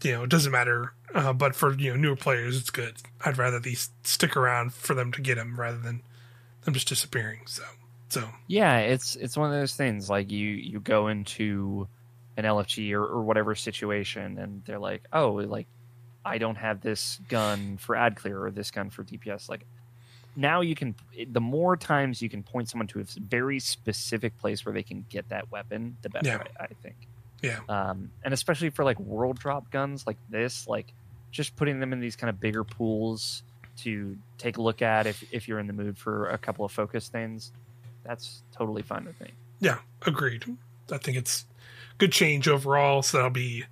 [0.02, 0.92] you know, it doesn't matter.
[1.14, 2.94] Uh, but for you know newer players, it's good.
[3.24, 6.02] I'd rather these stick around for them to get them rather than
[6.64, 7.40] them just disappearing.
[7.46, 7.62] So
[8.08, 11.86] so Yeah, it's it's one of those things like you you go into
[12.38, 15.66] an LFG or, or whatever situation and they're like, oh, like
[16.24, 19.48] I don't have this gun for ad clear or this gun for DPS.
[19.48, 19.64] Like
[20.36, 20.94] now you can
[21.28, 25.04] the more times you can point someone to a very specific place where they can
[25.08, 26.28] get that weapon, the better.
[26.28, 26.42] Yeah.
[26.58, 26.96] I, I think.
[27.42, 27.58] Yeah.
[27.68, 30.92] Um, and especially for like world drop guns like this, like
[31.30, 33.42] just putting them in these kind of bigger pools
[33.78, 36.72] to take a look at if if you're in the mood for a couple of
[36.72, 37.52] focus things,
[38.04, 39.30] that's totally fine with me.
[39.60, 40.44] Yeah, agreed.
[40.90, 41.46] I think it's
[41.98, 43.02] good change overall.
[43.02, 43.64] So that'll be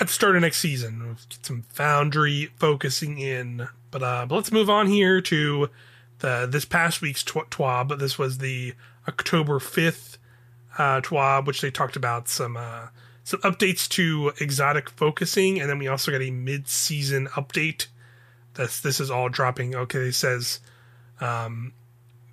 [0.00, 1.16] at the start of next season.
[1.28, 5.70] Get some Foundry focusing in, but uh, but let's move on here to
[6.18, 7.98] the this past week's tw- TWAB.
[7.98, 8.74] This was the
[9.08, 10.18] October fifth
[10.78, 12.88] uh, TWAB, which they talked about some uh,
[13.24, 17.86] some updates to exotic focusing, and then we also got a mid season update.
[18.54, 19.74] This this is all dropping.
[19.74, 20.60] Okay, says.
[21.18, 21.72] Um,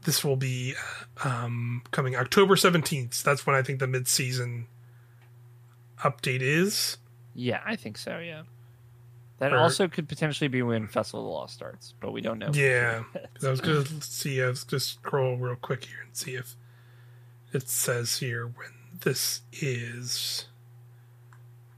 [0.04, 0.74] this will be
[1.24, 3.24] um, coming October 17th.
[3.24, 4.68] That's when I think the mid-season
[6.04, 6.98] update is.
[7.36, 8.20] Yeah, I think so.
[8.20, 8.44] Yeah,
[9.40, 12.40] that Or- also could potentially be when Festival of the Lost starts, but we don't
[12.40, 12.52] know.
[12.54, 13.04] Yeah,
[13.44, 14.42] I was going to see.
[14.42, 16.56] I was just scroll real quick here and see if
[17.52, 18.70] it says here when
[19.02, 20.46] this is,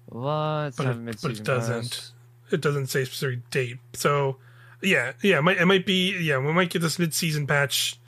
[0.08, 0.72] What?
[0.78, 2.12] but But, it, but it doesn't.
[2.52, 3.80] It doesn't say specific date.
[3.94, 4.38] So
[4.82, 6.16] yeah, yeah, it might, it might be.
[6.20, 8.00] Yeah, we might get this mid-season patch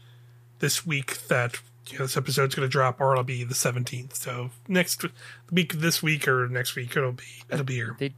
[0.60, 1.28] this week.
[1.28, 1.60] That
[1.91, 4.15] you know, this episode's going to drop, or it'll be the 17th.
[4.15, 5.05] So next
[5.51, 7.95] week, this week or next week, it'll be it'll be here.
[7.99, 8.13] They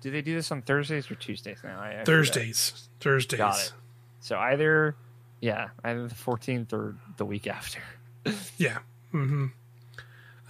[0.00, 1.80] do they do this on Thursdays or Tuesdays now?
[1.80, 2.04] I, I.
[2.04, 2.88] Thursdays.
[3.00, 3.38] Thursdays.
[3.38, 3.72] Got it.
[4.20, 4.96] So either,
[5.40, 7.80] yeah, either the fourteenth or the week after.
[8.56, 8.78] Yeah.
[9.10, 9.46] hmm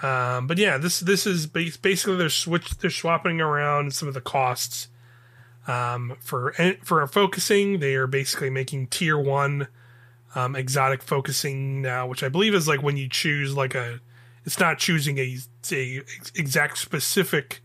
[0.02, 4.20] Um, but yeah, this this is basically they're switch they're swapping around some of the
[4.20, 4.88] costs.
[5.66, 9.68] Um, for for focusing, they are basically making tier one
[10.34, 14.00] um, exotic focusing now, which I believe is like when you choose like a,
[14.44, 15.38] it's not choosing a
[15.72, 16.02] a
[16.34, 17.60] exact specific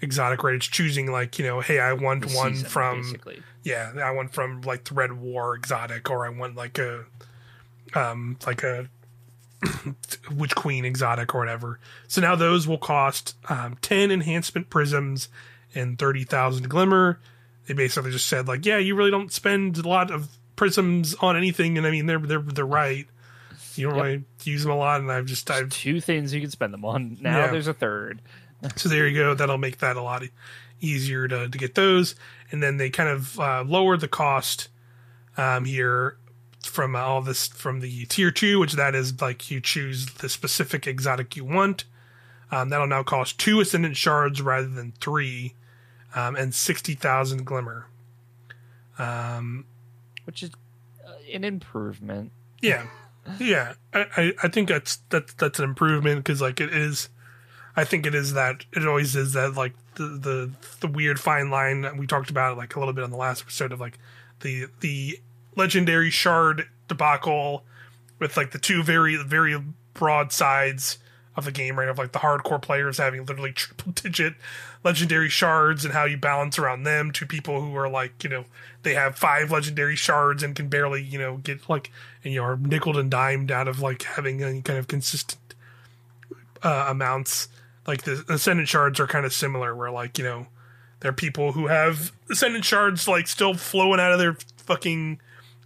[0.00, 0.54] exotic, right?
[0.54, 3.42] It's choosing like you know, hey, I want The one season, from basically.
[3.62, 7.04] yeah, I want from like the Red War exotic, or I want like a
[7.94, 8.88] um like a
[10.34, 11.78] Witch Queen exotic or whatever.
[12.08, 15.28] So now those will cost um, ten enhancement prisms
[15.74, 17.20] and thirty thousand glimmer.
[17.66, 20.28] They basically just said like, yeah, you really don't spend a lot of
[20.62, 23.06] prisms on anything, and I mean they're they're they're right.
[23.74, 24.04] You don't Yep.
[24.04, 26.84] really use them a lot, and I've just I've Two things you can spend them
[26.84, 27.18] on.
[27.20, 27.50] Now Yeah.
[27.50, 28.22] there's a third.
[28.76, 29.34] so there you go.
[29.34, 30.22] That'll make that a lot
[30.80, 32.14] easier to, to get those.
[32.52, 34.68] And then they kind of uh, lowered the cost
[35.36, 36.16] um, here
[36.64, 40.86] from all this from the tier two, which that is like you choose the specific
[40.86, 41.84] exotic you want.
[42.52, 45.54] Um, that'll now cost two ascendant shards rather than three,
[46.14, 47.86] um, and sixty thousand glimmer.
[48.98, 49.64] Um,
[50.24, 50.50] which is
[51.06, 52.32] uh, an improvement.
[52.60, 52.86] yeah,
[53.38, 53.74] yeah.
[53.92, 57.08] I, I, I think that's that's that's an improvement because like it is.
[57.74, 60.50] I think it is that it always is that like the the
[60.80, 63.42] the weird fine line that we talked about like a little bit on the last
[63.42, 63.98] episode of like
[64.40, 65.20] the the
[65.56, 67.64] legendary shard debacle
[68.18, 69.58] with like the two very very
[69.94, 70.98] broad sides
[71.36, 71.88] of the game right?
[71.88, 74.34] Of like the hardcore players having literally triple digit
[74.84, 77.10] legendary shards and how you balance around them.
[77.12, 78.44] To people who are like you know
[78.82, 81.90] they have five legendary shards and can barely you know get like
[82.24, 85.54] and you know are nickel and dimed out of like having any kind of consistent
[86.62, 87.48] uh, amounts.
[87.86, 90.46] Like the ascendant shards are kind of similar where like you know
[91.00, 95.20] there are people who have ascendant shards like still flowing out of their fucking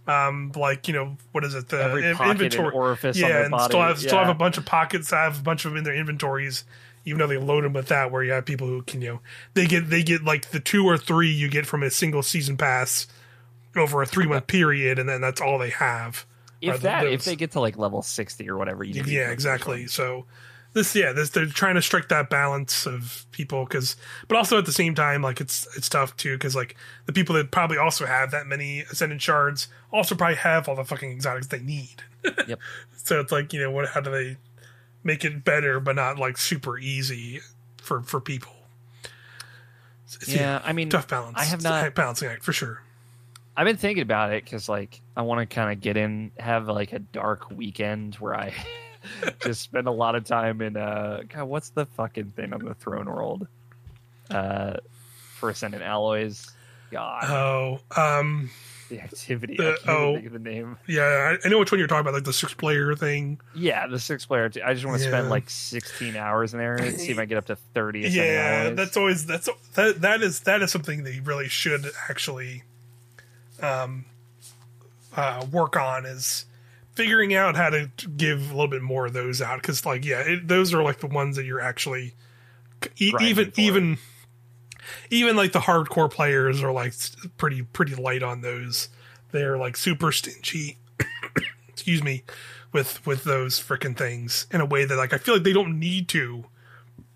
[0.07, 1.69] um like you know what is it?
[1.69, 2.67] The Every in- pocket inventory.
[2.67, 3.63] and orifice on yeah their and body.
[3.71, 5.83] still have still have a bunch of pockets I have a bunch of them in
[5.83, 6.63] their inventories
[7.05, 9.19] even though they load them with that where you have people who can you know
[9.53, 12.57] they get they get like the two or three you get from a single season
[12.57, 13.07] pass
[13.75, 16.25] over a three month period and then that's all they have.
[16.59, 19.85] If that, those- if they get to like level sixty or whatever, you yeah, exactly.
[19.87, 20.25] So
[20.77, 23.95] this, yeah, this they're trying to strike that balance of people because,
[24.27, 26.75] but also at the same time, like it's it's tough too because like
[27.05, 30.85] the people that probably also have that many ascendant shards also probably have all the
[30.85, 32.03] fucking exotics they need.
[32.47, 32.59] Yep.
[32.95, 33.89] so it's like you know what?
[33.89, 34.37] How do they
[35.03, 37.39] make it better but not like super easy
[37.81, 38.53] for for people?
[40.05, 41.37] It's, it's, Yeah, I mean, tough balance.
[41.37, 42.81] I have It's a not- balancing act for sure.
[43.55, 46.67] I've been thinking about it because like I want to kind of get in, have
[46.67, 48.53] like a dark weekend where I
[49.41, 52.73] just spend a lot of time in uh, God, what's the fucking thing on the
[52.73, 53.47] throne world?
[54.29, 54.77] Uh,
[55.35, 56.49] for ascendant alloys.
[56.91, 58.49] God, Oh, um,
[58.89, 59.57] the activity.
[59.57, 60.13] the- I can't oh.
[60.15, 60.77] think of the name.
[60.87, 63.39] yeah, I, I know which one you're talking about, like the six player thing.
[63.53, 64.47] Yeah, the six player.
[64.47, 67.25] T- I just want to spend like 16 hours in there and see if I
[67.25, 68.05] get up to 30.
[68.05, 71.85] ascendant yeah that's always that's that that is that is something that you really should
[72.09, 72.63] actually
[73.61, 74.05] um
[75.15, 76.45] uh work on is
[76.97, 80.19] figuring out how to give a little bit more of those out because like yeah
[80.19, 82.15] it, those are like the ones that you're actually
[82.97, 83.97] e- even even
[85.09, 86.93] even like the hardcore players are like
[87.37, 88.89] pretty pretty light on those.
[89.31, 90.77] They're like super stingy
[91.67, 92.23] excuse me
[92.71, 95.79] with with those freaking things in a way that like i feel like they don't
[95.79, 96.45] need to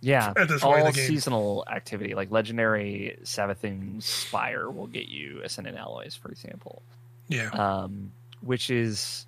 [0.01, 6.15] Yeah, at this all seasonal activity like legendary Savathun Spire will get you ascendant alloys,
[6.15, 6.81] for example,
[7.27, 7.49] yeah.
[7.49, 8.11] Um,
[8.41, 9.27] which is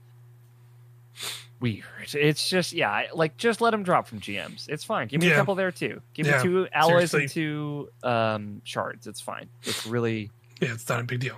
[1.63, 2.13] weird.
[2.13, 4.67] It's just yeah, like just let them drop from GMs.
[4.69, 5.07] It's fine.
[5.07, 5.33] Give me Yeah.
[5.33, 6.01] a couple there too.
[6.13, 7.21] Give Yeah, me two alloys seriously.
[7.23, 9.07] and two um, shards.
[9.07, 9.49] It's fine.
[9.63, 10.29] It's really
[10.61, 11.37] yeah it's not a big deal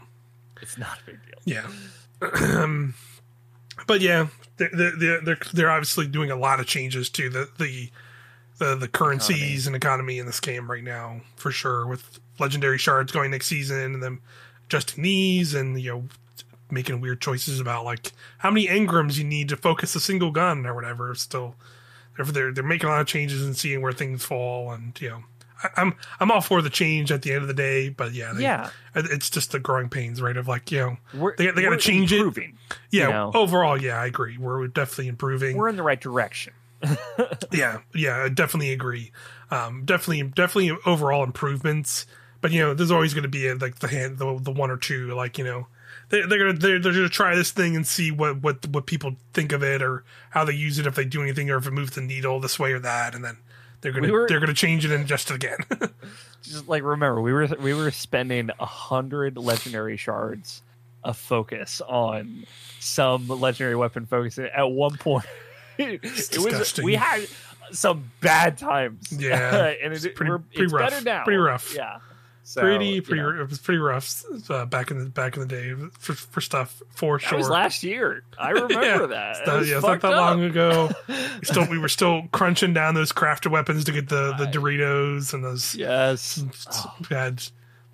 [0.62, 1.40] it's not a big deal.
[1.46, 1.68] Yeah.
[2.62, 2.94] Um,
[3.88, 7.90] but yeah, they're, they're they're they're obviously doing a lot of changes to the the
[8.58, 11.86] the, the currencies and economy in this game right now for sure.
[11.88, 14.22] With legendary shards going next season and them
[14.66, 16.04] adjusting these and you know
[16.76, 20.68] making weird choices about like how many engrams you need to focus a single gun
[20.68, 21.16] or whatever.
[21.16, 21.56] Still,
[22.18, 25.24] they're they're, making a lot of changes and seeing where things fall and you know.
[25.64, 28.34] I- I'm I'm all for the change at the end of the day, but yeah,
[28.34, 30.36] they, Yeah, it's just the growing pains, right?
[30.36, 32.20] Of like, you know, we're, They- they gotta we're change it.
[32.92, 33.32] yeah, You know?
[33.34, 34.38] overall, yeah, I agree.
[34.38, 35.56] We're definitely improving.
[35.58, 36.54] We're in the right direction.
[37.52, 39.12] yeah, yeah, I definitely agree.
[39.50, 42.06] Um, definitely, definitely overall improvements.
[42.42, 44.70] But you know, there's always going to be a, like the hand, the, the one
[44.70, 45.68] or two, like you know,
[46.10, 49.16] they, they're gonna they're, they're gonna try this thing and see what what what people
[49.34, 51.72] think of it or how they use it, if they do anything or if it
[51.72, 53.38] moves the needle this way or that, and then
[53.82, 55.58] they're gonna We were- they're gonna change it and adjust it again.
[56.42, 60.62] just like remember we were we were spending a hundred legendary shards
[61.04, 62.46] of focus on
[62.80, 65.26] some legendary weapon focus at one point
[65.78, 67.28] it was we had
[67.72, 70.90] some bad times Yeah, and it's pretty- pretty it's rough.
[70.92, 71.74] better now Pretty rough.
[71.76, 71.98] yeah
[72.48, 75.42] So, pretty pretty you know, it was pretty rough uh, back in the back in
[75.42, 77.38] the day for for stuff for that sure.
[77.40, 78.24] was last year.
[78.38, 79.06] I remember Yeah.
[79.08, 79.30] that.
[79.32, 80.20] It's It not, was yeah, it's not that up.
[80.30, 80.90] long ago.
[81.10, 85.34] We still we were still crunching down those crafted weapons to get the the Doritos
[85.34, 85.74] and those.
[85.76, 86.38] Yes.
[87.10, 87.42] We had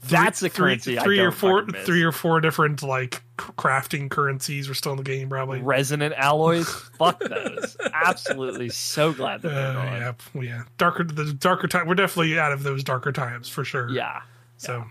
[0.04, 1.86] That's the three, currency I three or don't four miss.
[1.86, 5.62] three or four different like crafting currencies were still in the game probably.
[5.62, 6.68] resonant alloys.
[7.00, 7.78] Fuck those.
[7.94, 10.16] Absolutely so glad Uh, that they're gone.
[10.36, 10.64] yeah, yeah.
[10.78, 11.88] Darker the darker time.
[11.88, 13.90] We're definitely out of those darker times for sure.
[13.90, 14.22] yeah.
[14.62, 14.86] So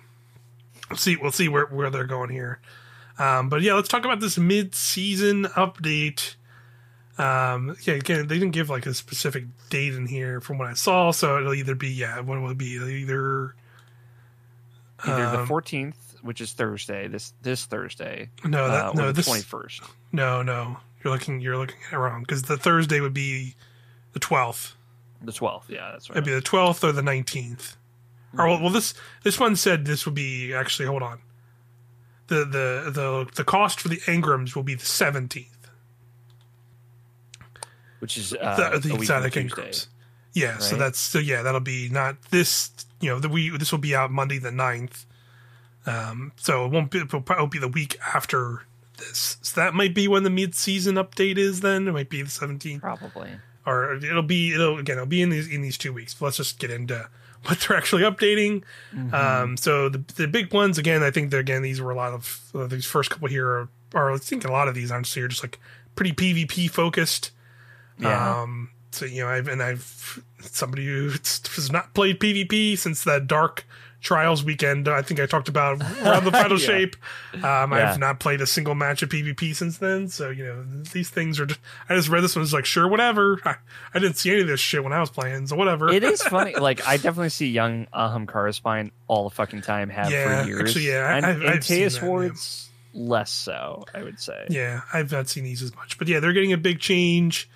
[0.90, 2.58] we'll see we'll see where, where they're going here.
[3.20, 6.34] Um, but yeah, let's talk about this mid season update.
[7.18, 10.74] Um, yeah, again, they didn't give like a specific date in here from what I
[10.74, 12.78] saw, so it'll either be yeah, what will it be?
[12.78, 13.54] Either
[15.06, 19.22] Either the um, 14th, which is Thursday, this this Thursday, no, that, uh, no, the
[19.22, 19.88] 21st.
[20.10, 23.54] no, no, you're looking you're looking at it wrong because the Thursday would be
[24.14, 24.74] the twelfth.
[25.22, 25.68] The 12th.
[25.68, 26.16] Yeah, that's right.
[26.16, 27.76] It'd be the twelfth or the nineteenth.
[28.38, 31.20] Or well, well, this this one said this would be actually hold on.
[32.28, 35.68] The the the the cost for the engrams will be the seventeenth.
[38.00, 39.34] which is uh, the, the exotic.
[40.32, 42.70] Yeah, so that's so yeah, that'll be not this.
[43.00, 45.06] You know, the we this will be out Monday the 9th.
[45.86, 46.98] Um, so it won't be.
[47.00, 48.62] It'll probably be the week after
[48.98, 49.38] this.
[49.42, 51.60] So that might be when the mid season update is.
[51.62, 53.30] Then it might be the seventeenth, Probably.
[53.66, 54.52] or it'll be.
[54.54, 54.96] It'll again.
[54.98, 56.14] It'll be in these in these two weeks.
[56.14, 57.08] But let's just get into
[57.44, 58.62] what they're actually updating.
[58.94, 59.14] Mm-hmm.
[59.14, 61.02] Um, so the the big ones again.
[61.02, 63.68] I think that again these were a lot of uh, these first couple here are,
[63.94, 64.12] are.
[64.12, 65.58] I think a lot of these honestly are just like
[65.94, 67.30] pretty PvP focused.
[67.98, 68.42] Yeah.
[68.42, 73.26] Um, so you know, I've and I've somebody who has not played PvP since that
[73.26, 73.66] Dark
[74.00, 74.88] Trials weekend.
[74.88, 76.66] I think I talked about around the final Yeah.
[76.66, 76.96] shape.
[77.34, 77.90] Um, Yeah.
[77.92, 80.08] I've not played a single match of PvP since then.
[80.08, 81.46] So you know, these things are.
[81.46, 82.40] Just, I just read this one.
[82.40, 83.38] Was like, sure, whatever.
[83.44, 83.56] I,
[83.92, 85.90] I didn't see any of this shit when I was playing, so whatever.
[85.92, 86.54] it is funny.
[86.54, 89.90] Like I definitely see young Ahamkara's Spine all the fucking time.
[89.90, 90.60] Have Yeah, for years.
[90.70, 92.00] actually, yeah, I- and, I've- and I've Teus.
[92.02, 93.84] Ward's less so.
[93.94, 94.46] I would say.
[94.48, 97.48] Yeah, I've not seen these as much, but yeah, they're getting a big change.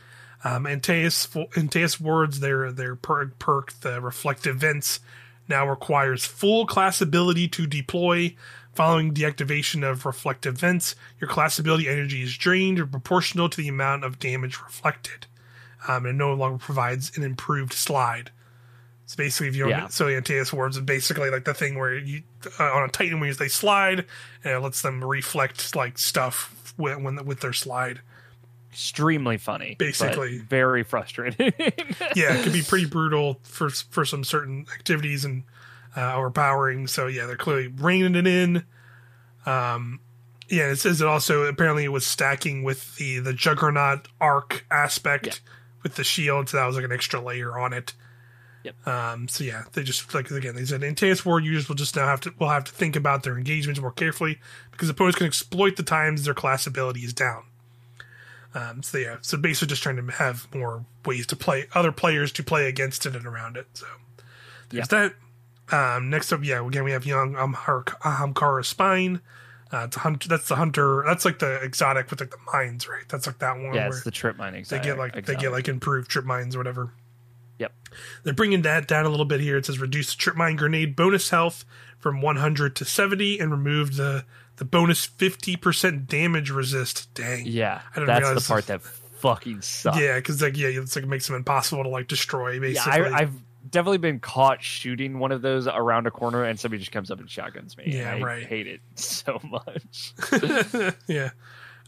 [0.45, 1.27] Um, Antaeus,
[1.57, 5.01] Antaeus Wards, their their perk, perk, the reflective vents,
[5.49, 8.35] now requires full class ability to deploy.
[8.73, 13.69] Following deactivation of reflective vents, your class ability energy is drained or proportional to the
[13.69, 15.27] amount of damage reflected.
[15.87, 18.33] Um, and no longer provides an improved slide.
[19.07, 19.89] So basically, if you Yeah.
[19.89, 22.23] so Antaeus wards is basically like the thing where you
[22.59, 24.07] uh, on a Titan wings they slide
[24.43, 28.01] and it lets them reflect like stuff when, when with their slide.
[28.75, 29.77] Extremely funny.
[29.79, 30.39] but Basically.
[30.39, 31.53] very frustrating.
[32.17, 35.45] Yeah, it can be pretty brutal for for some certain activities and
[35.97, 36.87] uh, overpowering.
[36.89, 38.65] So yeah, they're clearly reining it in.
[39.47, 40.01] Um,
[40.49, 45.27] yeah, it says it also apparently it was stacking with the the Juggernaut arc aspect
[45.27, 45.33] Yeah.
[45.83, 47.95] with the shield, so that was like an extra layer on it.
[48.65, 48.87] Yep.
[48.89, 52.07] Um, so yeah, they just like again they said Antaeus War users will just now
[52.07, 54.39] have to will have to think about their engagements more carefully
[54.71, 57.43] because opponents can exploit the times their class ability is down.
[58.55, 62.31] Um, so yeah, so basically just trying to have more ways to play other players
[62.33, 63.67] to play against it and around it.
[63.75, 63.87] So
[64.71, 65.15] there's that.
[65.73, 69.21] Um, next up, yeah, again we have young Amhar Ahamkara Spine.
[69.73, 70.29] Uh, it's a hunter.
[70.29, 71.03] That's the hunter.
[71.05, 73.09] That's like the exotic with like the mines, right?
[73.09, 74.65] That's like that one yeah, where it's the trip mining.
[74.69, 76.93] they get like they get like improved trip mines or whatever.
[77.59, 77.73] Yep.
[78.23, 79.57] They're bringing that down a little bit here.
[79.57, 81.65] It says reduce the trip mine grenade bonus health
[81.99, 84.25] from 100 to 70 and remove the
[84.57, 87.13] the bonus 50% damage resist.
[87.15, 87.47] Dang.
[87.47, 88.83] Yeah, I didn't that's realize the part that
[89.19, 89.99] fucking sucks.
[89.99, 92.53] Yeah, because like yeah, it's like it makes them impossible to like destroy.
[92.53, 93.35] Yeah, Basically, I, I've
[93.69, 97.19] definitely been caught shooting one of those around a corner, and somebody just comes up
[97.21, 97.85] and shotguns me.
[97.89, 98.47] Yeah, I right.
[98.47, 100.15] Hate it so much.
[101.07, 101.31] yeah.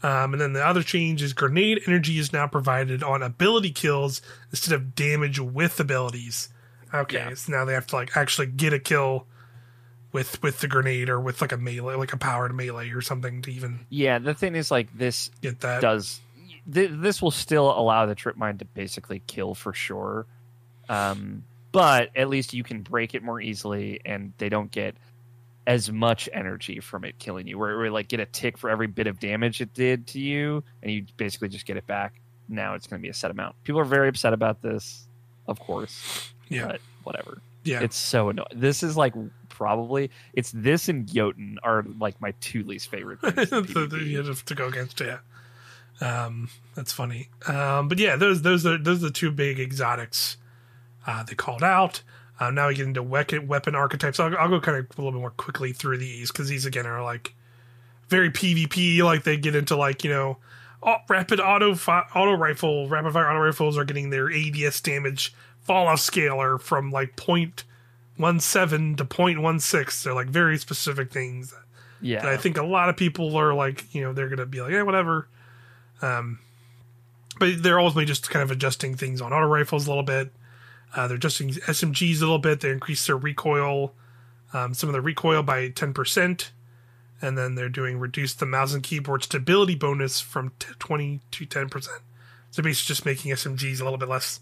[0.03, 4.21] Um, and then the other change is grenade energy is now provided on ability kills
[4.51, 6.49] instead of damage with abilities.
[6.93, 7.33] Okay, Yeah.
[7.33, 9.25] so now they have to like actually get a kill
[10.11, 13.41] with with the grenade or with like a melee, like a powered melee or something
[13.43, 15.81] to even yeah, the thing is, like this get that.
[15.81, 16.19] does
[16.71, 20.25] th- this will still allow the trip mine to basically kill for sure,
[20.89, 24.95] um, but at least you can break it more easily, and they don't get
[25.65, 27.57] as much energy from it killing you.
[27.59, 30.63] Where we like get a tick for every bit of damage it did to you,
[30.81, 32.21] and you basically just get it back.
[32.49, 33.61] Now it's going to be a set amount.
[33.65, 35.05] People are very upset about this,
[35.47, 36.31] of course.
[36.47, 36.67] Yeah.
[36.67, 37.41] but whatever.
[37.65, 38.47] Yeah, It's so annoying.
[38.55, 39.13] This is like
[39.57, 43.17] probably it's this and Jotun are like my two least favorite
[43.91, 45.17] you have to go against yeah.
[45.99, 47.29] Um, that's funny.
[47.47, 50.37] Um, but yeah, those those are those are the two big exotics
[51.07, 52.03] uh, they called out.
[52.39, 54.19] Uh, now we get into weapon weapon archetypes.
[54.19, 56.85] I'll, I'll go kind of a little bit more quickly through these because these again
[56.85, 57.33] are like
[58.09, 59.01] very PvP.
[59.01, 60.37] Like they get into like you know
[61.09, 65.87] rapid auto fi- auto rifle rapid fire auto rifles are getting their ADS damage fall
[65.87, 67.63] off scaler from like point
[68.19, 70.03] 0.17 to 0.16.
[70.03, 71.53] They're like very specific things
[72.01, 72.21] Yeah.
[72.21, 74.61] that I think a lot of people are like, you know, they're going to be
[74.61, 75.27] like, yeah, whatever.
[76.01, 76.39] Um,
[77.39, 80.31] but they're ultimately just kind of adjusting things on auto rifles a little bit.
[80.95, 82.61] Uh, they're adjusting SMGs a little bit.
[82.61, 83.93] They increase their recoil,
[84.53, 86.49] um, some of the recoil by 10%.
[87.21, 91.45] And then they're doing reduce the mouse and keyboard stability bonus from t- 20 to
[91.45, 91.87] 10%.
[92.51, 94.39] So basically just making SMGs a little bit less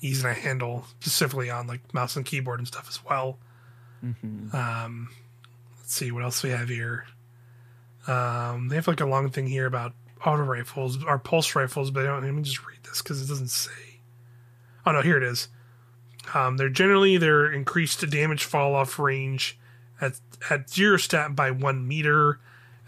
[0.00, 3.38] easy to handle, specifically on like mouse and keyboard and stuff as well.
[4.04, 4.54] Mhm.
[4.54, 5.08] Um,
[5.78, 7.06] let's see what else we have here.
[8.06, 9.92] Um, they have like a long thing here about
[10.24, 13.28] auto rifles or pulse rifles, but I don't, let me just read this because it
[13.28, 14.00] doesn't say.
[14.86, 15.48] Oh no, here it is.
[16.34, 19.58] Um, they're generally their increased damage fall off range
[20.00, 20.14] at
[20.50, 22.38] at zero stat by one meter,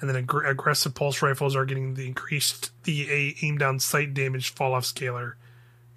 [0.01, 4.15] and then aggr- aggressive pulse rifles are getting the increased the a- aim down sight
[4.15, 5.35] damage fall off scalar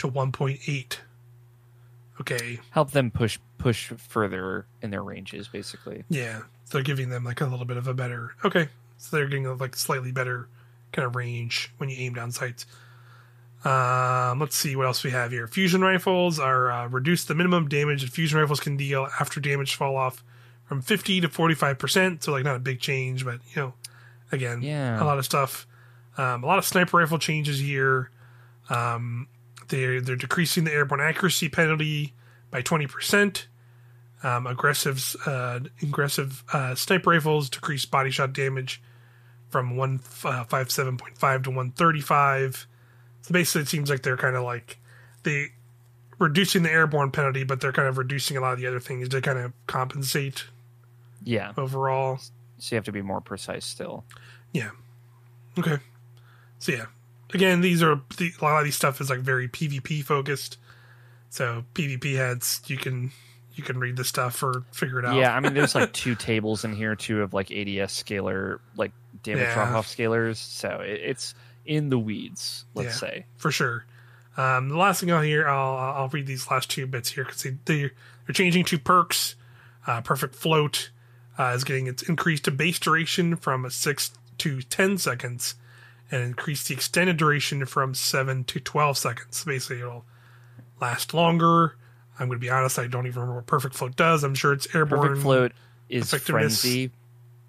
[0.04, 1.00] to one point eight.
[2.22, 6.04] Okay, Help them push push further in their ranges, basically.
[6.10, 8.36] Yeah, so they're giving them like a little bit of a better.
[8.46, 10.48] Okay, so they're getting a, like slightly better
[10.92, 12.66] kind of range when you aim down sights.
[13.66, 15.48] Um, let's see what else we have here.
[15.48, 19.74] Fusion rifles are uh, reduce the minimum damage that fusion rifles can deal after damage
[19.76, 20.24] fall off
[20.66, 22.24] from 50 to 45 percent.
[22.24, 23.74] So like not a big change, but you know,
[24.32, 25.02] again, Yeah.
[25.02, 25.66] a lot of stuff.
[26.18, 28.12] Um, a lot of sniper rifle changes here.
[28.70, 29.28] Um,
[29.74, 32.14] they're they're decreasing the airborne accuracy penalty
[32.52, 33.48] by 20 percent.
[34.22, 38.82] Um, aggressive uh, aggressive uh, sniper rifles decrease body shot damage
[39.50, 42.66] from one uh, five seven point five to one thirty five.
[43.22, 44.80] So basically, it seems like they're kind of like
[45.24, 45.48] they
[46.20, 49.10] reducing the airborne penalty, but they're kind of reducing a lot of the other things
[49.10, 50.46] to kind of compensate
[51.24, 51.52] Yeah.
[51.58, 52.20] overall.
[52.60, 54.06] So you have to be more precise still.
[54.54, 54.70] Yeah.
[55.58, 55.80] Okay.
[56.60, 56.86] So yeah,
[57.34, 60.58] again, these are the, a lot of these stuff is like very PvP focused.
[61.30, 63.12] So PvP heads, you can
[63.56, 65.16] you can read the stuff or figure it out.
[65.16, 68.92] Yeah, I mean, there's like two tables in here, too, of like ADS scalar, like
[69.22, 69.54] damage Yeah.
[69.54, 70.38] drop off scalars.
[70.38, 73.10] So it, it's in the weeds, let's Yeah.
[73.10, 73.26] say.
[73.38, 73.86] for sure.
[74.36, 77.44] Um, the last thing I'll hear, I'll I'll read these last two bits here because
[77.44, 77.82] they they
[78.26, 79.36] they're changing to perks.
[79.86, 80.90] Uh, Perfect float
[81.38, 85.54] uh, is getting its increased base duration from six to ten seconds,
[86.14, 89.44] and increase the extended duration from seven to twelve seconds.
[89.44, 90.06] Basically, it'll
[90.80, 91.76] last longer.
[92.20, 94.24] I'm going to be honest, I don't even remember what perfect float does.
[94.24, 95.02] I'm sure it's airborne.
[95.02, 95.52] Perfect float
[95.90, 96.92] is frenzy,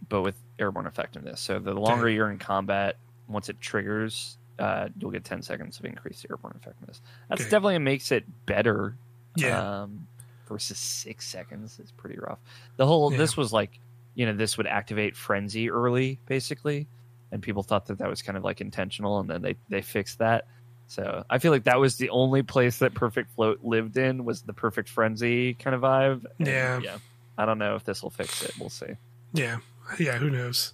[0.09, 1.41] but with airborne effectiveness.
[1.41, 2.97] So the longer you're in combat,
[3.29, 7.03] once it triggers, uh, you'll get 10 seconds of increased airborne effectiveness.
[7.29, 7.51] That's Okay.
[7.51, 8.95] definitely makes it better.
[9.37, 10.07] Yeah, Um,
[10.49, 12.39] versus six seconds is pretty rough.
[12.77, 13.19] The whole Yeah.
[13.19, 13.81] this was like,
[14.15, 16.87] you know, this would activate frenzy early, basically,
[17.33, 20.19] and people thought that that was kind of like intentional, and then they they fixed
[20.19, 20.47] that.
[20.87, 24.43] So I feel like that was the only place that Perfect Float lived in was
[24.43, 26.25] the Perfect Frenzy kind of vibe.
[26.39, 26.81] And, Yeah.
[26.83, 26.99] yeah.
[27.39, 28.53] I don't know if this will fix it.
[28.61, 28.93] We'll see.
[29.33, 29.59] yeah,
[29.99, 30.19] yeah.
[30.19, 30.73] Who knows?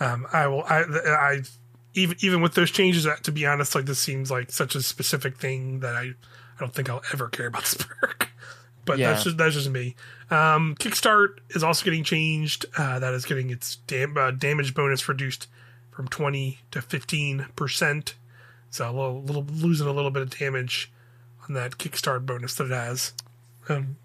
[0.00, 0.64] Um, I will.
[0.64, 1.40] I, I
[1.94, 4.82] even even with those changes, uh, to be honest, like this seems like such a
[4.82, 8.28] specific thing that I I don't think I'll ever care about this perk.
[8.84, 9.12] But Yeah.
[9.12, 9.94] that's just that's just me.
[10.30, 12.66] Um, Kickstart is also getting changed.
[12.76, 15.46] Uh, that is getting its dam- uh, damage bonus reduced
[15.94, 18.14] from twenty to fifteen percent.
[18.70, 20.90] So a little, little losing a little bit of damage
[21.48, 23.12] on that Kickstart bonus that it has.
[23.68, 23.96] Um,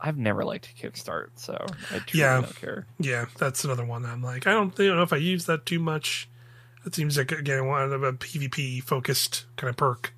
[0.00, 2.40] I've never liked Kickstart, so I Yeah.
[2.42, 2.86] don't care.
[2.98, 5.46] Yeah, that's another one that I'm like, I don't, I don't know if I use
[5.46, 6.28] that too much.
[6.84, 10.14] It seems like again one of a PvP focused kind of perk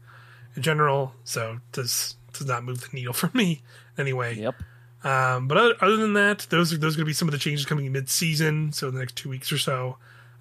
[0.54, 3.62] in general, so does does not move the needle for me
[3.96, 4.34] anyway.
[4.36, 4.54] Yep.
[5.04, 7.32] Um, but other, other than that, those are those are going to be some of
[7.32, 9.96] the changes coming mid season, so in the next two weeks or so.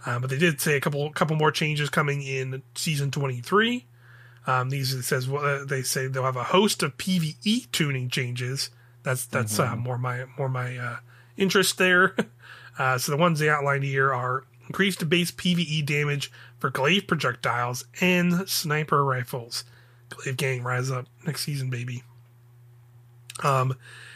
[0.05, 3.85] Um, but they did say a couple couple more changes coming in season twenty three.
[4.45, 8.09] Um, these it says well, uh, they say they'll have a host of PVE tuning
[8.09, 8.69] changes.
[9.03, 10.97] That's that's uh, more my more my uh,
[11.37, 12.15] interest there.
[12.79, 17.85] Uh, so the ones they outlined here are increased base PVE damage for glaive projectiles
[18.01, 19.63] and sniper rifles.
[20.09, 22.03] Glaive gang rise up next season, baby.
[23.43, 23.75] Um,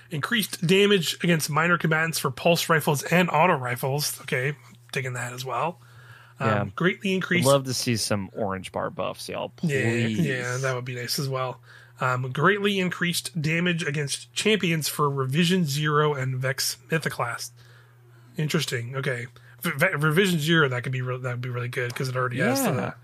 [0.10, 4.20] increased damage against minor combatants for pulse rifles and auto rifles.
[4.22, 4.56] Okay,
[4.92, 5.80] digging that as well.
[6.40, 6.66] Um, Yeah.
[6.76, 7.48] greatly I'd increased.
[7.48, 9.52] love to see some orange bar buffs, y'all.
[9.62, 10.20] Yeah, Please.
[10.20, 11.60] yeah, that would be nice as well.
[12.00, 17.52] Um, greatly increased damage against champions for Revision Zero and Vex Mythoclast.
[18.38, 18.96] Interesting.
[18.96, 19.28] Okay,
[19.62, 22.40] V- Revision Zero that could be re- that would be really good because it already
[22.40, 22.96] has the It's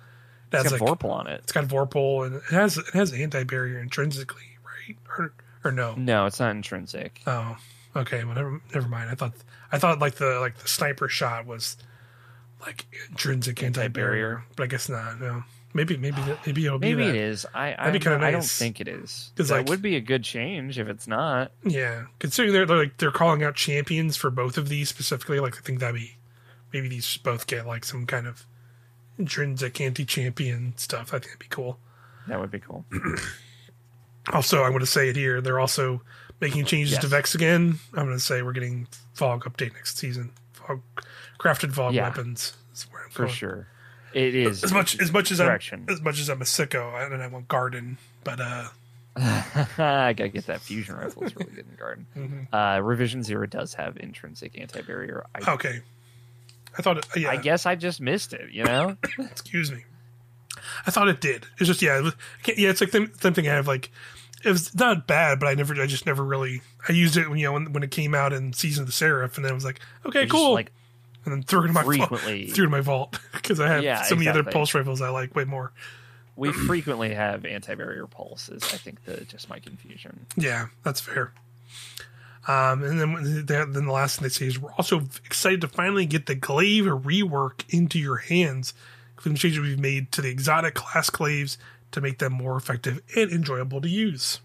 [0.50, 1.42] that's got like Vorpal on it.
[1.44, 4.98] it's got Vorpal and it has it has anti barrier intrinsically, right?
[5.18, 5.34] Or
[5.64, 5.94] or no?
[5.96, 7.22] No, it's not intrinsic.
[7.28, 7.58] Oh,
[7.96, 8.24] okay.
[8.24, 9.12] Well, never never mind.
[9.12, 9.34] I thought
[9.72, 11.78] I thought like the like the sniper shot was
[12.61, 15.20] like intrinsic anti barrier, but I guess not.
[15.20, 15.43] No,
[15.74, 17.15] maybe maybe maybe it'll be Maybe that.
[17.15, 17.45] it is.
[17.53, 18.57] I I, kinda I don't nice.
[18.57, 19.32] think it is.
[19.36, 21.51] That like- would be a good change if it's not.
[21.63, 25.57] Yeah, considering they're, they're like they're calling out champions for both of these specifically, like
[25.57, 26.18] I think that'd be
[26.74, 28.45] maybe these both get like some kind of
[29.18, 31.09] intrinsic anti-champion stuff.
[31.09, 31.80] I think that'd be cool.
[32.28, 32.86] That would be cool.
[34.34, 35.39] Also, I want to say it here.
[35.39, 36.01] They're also
[36.40, 37.02] making changes Yes.
[37.02, 37.80] to Vex again.
[37.94, 40.32] I'm going to say we're getting VoG update next season.
[40.56, 40.82] VoG,
[41.40, 42.04] crafted VoG Yeah.
[42.10, 43.34] weapons is where I'm For going.
[43.36, 43.68] sure.
[44.14, 45.60] It is As much as much as I'm
[45.90, 48.68] as much as I'm a sicko, I don't I want Garden, but uh,
[49.18, 51.24] I gotta get that fusion rifle.
[51.24, 52.08] It's really good in garden.
[52.16, 52.48] mhm.
[52.54, 55.26] Uh, Revision Zero does have intrinsic anti-barrier.
[55.36, 55.82] I, okay.
[56.78, 57.30] I thought, it, yeah.
[57.32, 58.52] I guess I just missed it.
[58.52, 59.84] You know, excuse me.
[60.86, 61.46] I thought it did.
[61.60, 62.16] It's just yeah, it was-
[62.56, 62.70] yeah.
[62.70, 63.92] It's like the same thing I have like.
[64.46, 66.62] It was not bad, but I never, I just never really.
[66.88, 68.94] I used it when you know when, when it came out in Season of the
[68.94, 70.72] Seraph, and then it was like, okay, just, cool, like
[71.26, 73.68] and then threw it in my vault, frequently, threw it in my vault because I
[73.68, 75.72] have Yeah, so many other pulse rifles I like way more.
[76.36, 78.64] we frequently have anti-barrier pulses.
[78.74, 80.26] I think the just my confusion.
[80.38, 81.34] Yeah, that's fair.
[82.48, 86.06] Um, and then then the last thing they say is we're also excited to finally
[86.06, 88.74] get the glaive rework into your hands,
[89.16, 91.58] including the changes we've made to the exotic class glaives
[91.92, 94.40] to make them more effective and enjoyable to use.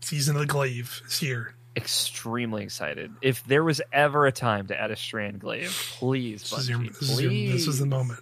[0.00, 1.54] Season of the glaive is here.
[1.76, 3.12] Extremely excited.
[3.20, 6.78] If there was ever a time to add a strand glaive, please, This is, your,
[6.78, 8.20] Bungie, this, is your, this is the moment.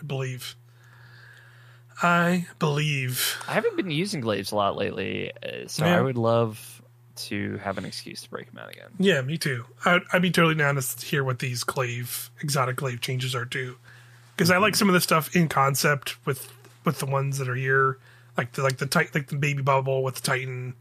[0.00, 0.56] I believe.
[2.02, 3.36] I believe.
[3.48, 5.98] I haven't been using glaives a lot lately, uh, so Yeah.
[5.98, 6.82] I would love
[7.16, 8.88] to have an excuse to break them out again.
[8.98, 9.64] Yeah, me too.
[9.86, 13.76] I'd, I'd be totally down to hear what these glaive exotic glaive changes are too,
[14.36, 16.52] because I like some of the stuff in concept with
[16.86, 17.98] with the ones that are here,
[18.38, 20.74] like the like the tight like the baby bubble with the Titan.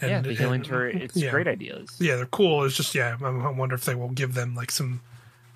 [0.00, 0.94] And, yeah, the healing and- turret.
[1.02, 1.30] It's yeah.
[1.32, 1.96] great ideas.
[1.98, 2.62] Yeah, they're cool.
[2.62, 5.00] It's just yeah, I, I wonder if they will give them like some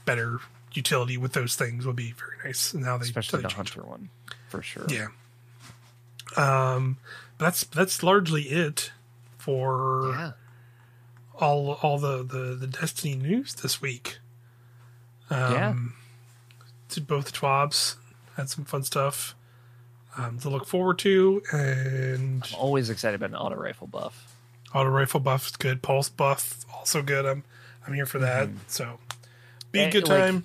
[0.05, 0.41] better
[0.73, 1.87] utility with those things.
[1.87, 2.75] Would be very nice.
[2.75, 4.09] Now they especially they the change hunter one,
[4.49, 4.87] for sure.
[4.89, 5.09] Yeah.
[6.37, 6.97] Um,
[7.39, 8.91] but that's that's largely it
[9.39, 10.33] for yeah.
[11.35, 14.19] all all the, the the Destiny news this week.
[15.31, 15.75] Um, Yeah.
[16.91, 17.97] to both TWABs
[18.37, 19.35] had some fun stuff
[20.17, 24.35] um, to look forward to, and I'm always excited about an auto rifle buff.
[24.75, 27.25] auto rifle buff is good, pulse buff also good.
[27.27, 27.45] I'm
[27.87, 28.49] I'm here for that.
[28.69, 28.99] So
[29.71, 30.45] be a good like- time.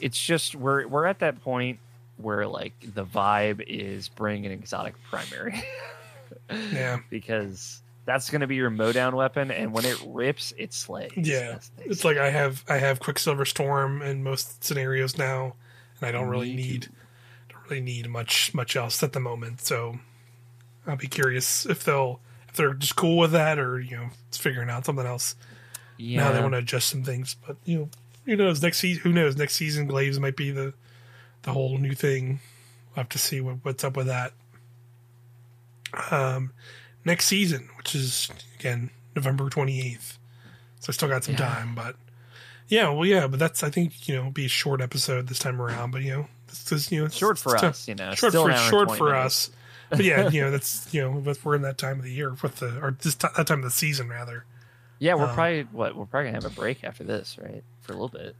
[0.00, 1.78] It's just we're we're at that point
[2.16, 5.62] where like the vibe is bring an exotic primary
[6.72, 11.12] yeah, because that's going to be your mowdown weapon, and when it rips, it slays.
[11.16, 11.58] yeah.
[11.78, 15.54] It's like I have I have Quicksilver Storm in most scenarios now,
[16.00, 16.90] and I don't really Me need too.
[17.68, 19.60] Really need much much else at the moment.
[19.60, 19.98] So
[20.86, 24.68] I'll be curious if they'll if they're just cool with that or you know figuring
[24.70, 25.34] out something else.
[25.96, 26.24] yeah.
[26.24, 27.88] Now they want to adjust some things, but you know
[28.26, 29.02] who knows next season?
[29.02, 29.86] Who knows next season?
[29.86, 30.74] Glaives might be the
[31.42, 32.40] the whole new thing.
[32.90, 34.32] We'll have to see what, what's up with that.
[36.10, 36.52] Um,
[37.04, 40.18] next season, which is again November twenty eighth,
[40.80, 41.48] so I still got some Yeah.
[41.48, 41.74] time.
[41.74, 41.96] But
[42.68, 45.60] yeah, well, yeah, but that's I think you know be a short episode this time
[45.60, 45.90] around.
[45.90, 46.26] But you know,
[46.72, 48.14] is you know it's- short for it's us, you know.
[48.14, 49.48] short still for short for minutes.
[49.48, 49.50] us.
[49.90, 52.56] But yeah, you know that's you know we're in that time of the year with
[52.56, 54.44] the or this t- that time of the season rather.
[54.98, 57.62] Yeah, we're Um, probably what we're probably gonna have a break after this, right?
[57.80, 58.36] For a little bit.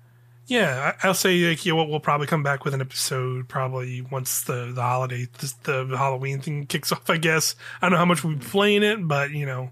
[0.47, 4.01] Yeah, I, I'll say like you know, we'll probably come back with an episode probably
[4.01, 5.27] once the the holiday
[5.65, 7.09] the, the Halloween thing kicks off.
[7.11, 9.71] I guess I don't know how much we'll be playing it, but you know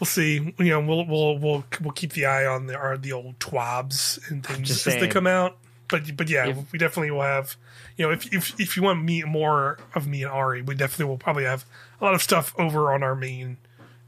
[0.00, 0.54] we'll see.
[0.58, 4.18] You know we'll we'll we'll we'll keep the eye on the our the old twabs
[4.30, 5.56] and things just as they come out.
[5.88, 7.56] But but yeah, If- we definitely will have.
[7.96, 11.06] You know, if if if you want me more of me and Auri, we definitely
[11.06, 11.64] will probably have
[12.00, 13.56] a lot of stuff over on our main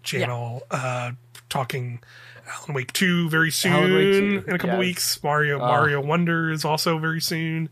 [0.03, 0.63] channel.
[0.71, 1.13] Uh,
[1.49, 2.01] talking
[2.47, 4.79] Alan Wake two very soon Wake 2, in a couple yes.
[4.79, 5.23] weeks.
[5.23, 5.69] Mario Ah.
[5.69, 7.69] Mario Wonder is also very soon.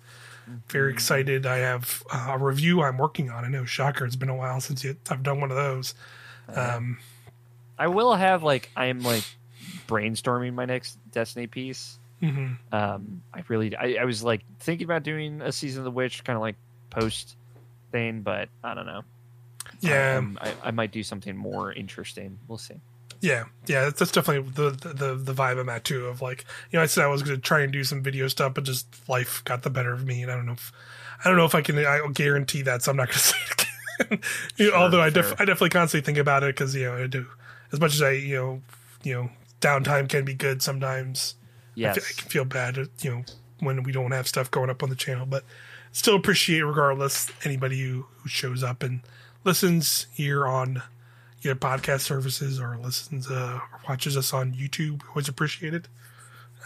[0.68, 0.96] Very Mm-hmm.
[0.96, 1.44] excited.
[1.46, 3.44] I have uh, a review I'm working on.
[3.44, 4.06] I know, shocker.
[4.06, 5.92] It's been a while since you, I've done one of those.
[6.48, 6.76] Uh-huh.
[6.76, 6.98] Um,
[7.78, 9.24] I will have like I'm like
[9.88, 11.98] brainstorming my next Destiny piece.
[12.22, 12.56] Mhm.
[12.72, 16.24] Um, I really I, I was like thinking about doing a season of the witch
[16.24, 16.56] kind of like
[16.90, 17.36] post
[17.92, 19.02] thing, but I don't know.
[19.80, 22.38] Yeah, Um, I, I might do something more interesting.
[22.48, 22.76] We'll see.
[23.20, 23.84] yeah, yeah.
[23.84, 26.06] That's, that's definitely the, the the vibe I'm at too.
[26.06, 28.28] Of like, you know, I said I was going to try and do some video
[28.28, 30.72] stuff, but just life got the better of me, and I don't know if
[31.24, 31.78] I don't know if I can.
[31.78, 34.20] I guarantee that, so I'm not going to say it again.
[34.56, 35.32] You Sure, Although I, def-.
[35.40, 37.26] I definitely constantly think about it because you know I do
[37.72, 38.62] as much as I you know
[39.02, 39.30] you know
[39.60, 41.34] downtime can be good sometimes.
[41.76, 41.98] I Yes.
[41.98, 43.24] I can feel bad, you know,
[43.60, 45.44] when we don't have stuff going up on the channel, but
[45.92, 49.00] still appreciate, regardless, anybody who, who shows up and
[49.44, 50.82] listens here on
[51.42, 55.02] either podcast services or listens uh, or watches us on YouTube.
[55.10, 55.88] Always appreciated.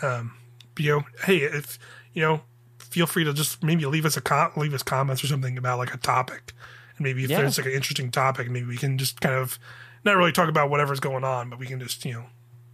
[0.02, 0.34] Um,
[0.74, 1.78] but, you know, hey, if
[2.14, 2.40] you know,
[2.78, 5.78] feel free to just maybe leave us a com- leave us comments or something about
[5.78, 6.52] like a topic,
[6.96, 7.38] and maybe if Yeah.
[7.38, 9.58] there's like an interesting topic, maybe we can just kind of
[10.04, 12.24] not really talk about whatever's going on, but we can just you know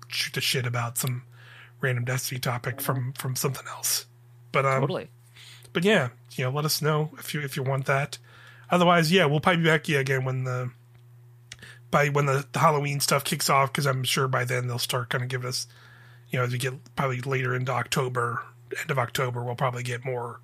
[0.09, 1.23] shoot the shit about some
[1.81, 4.07] random Destiny topic from from something else.
[4.53, 5.09] But um, totally.
[5.73, 8.19] but yeah, you know, let us know if you if you want that.
[8.71, 10.71] Otherwise, yeah, we'll probably be back yeah again when the
[11.91, 15.11] by when the, the Halloween stuff kicks off because I'm sure by then they'll start
[15.11, 15.67] kind of giving us,
[16.31, 18.43] you know, as we get probably later into October,
[18.81, 20.41] end of October, we'll probably get more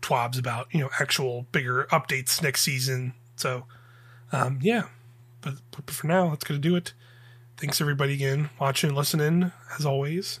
[0.00, 3.14] twabs about you know actual bigger updates next season.
[3.36, 3.64] So,
[4.32, 4.84] um, yeah,
[5.40, 6.92] but, but for now, that's gonna do it.
[7.56, 10.40] Thanks everybody again, watching, listening as always,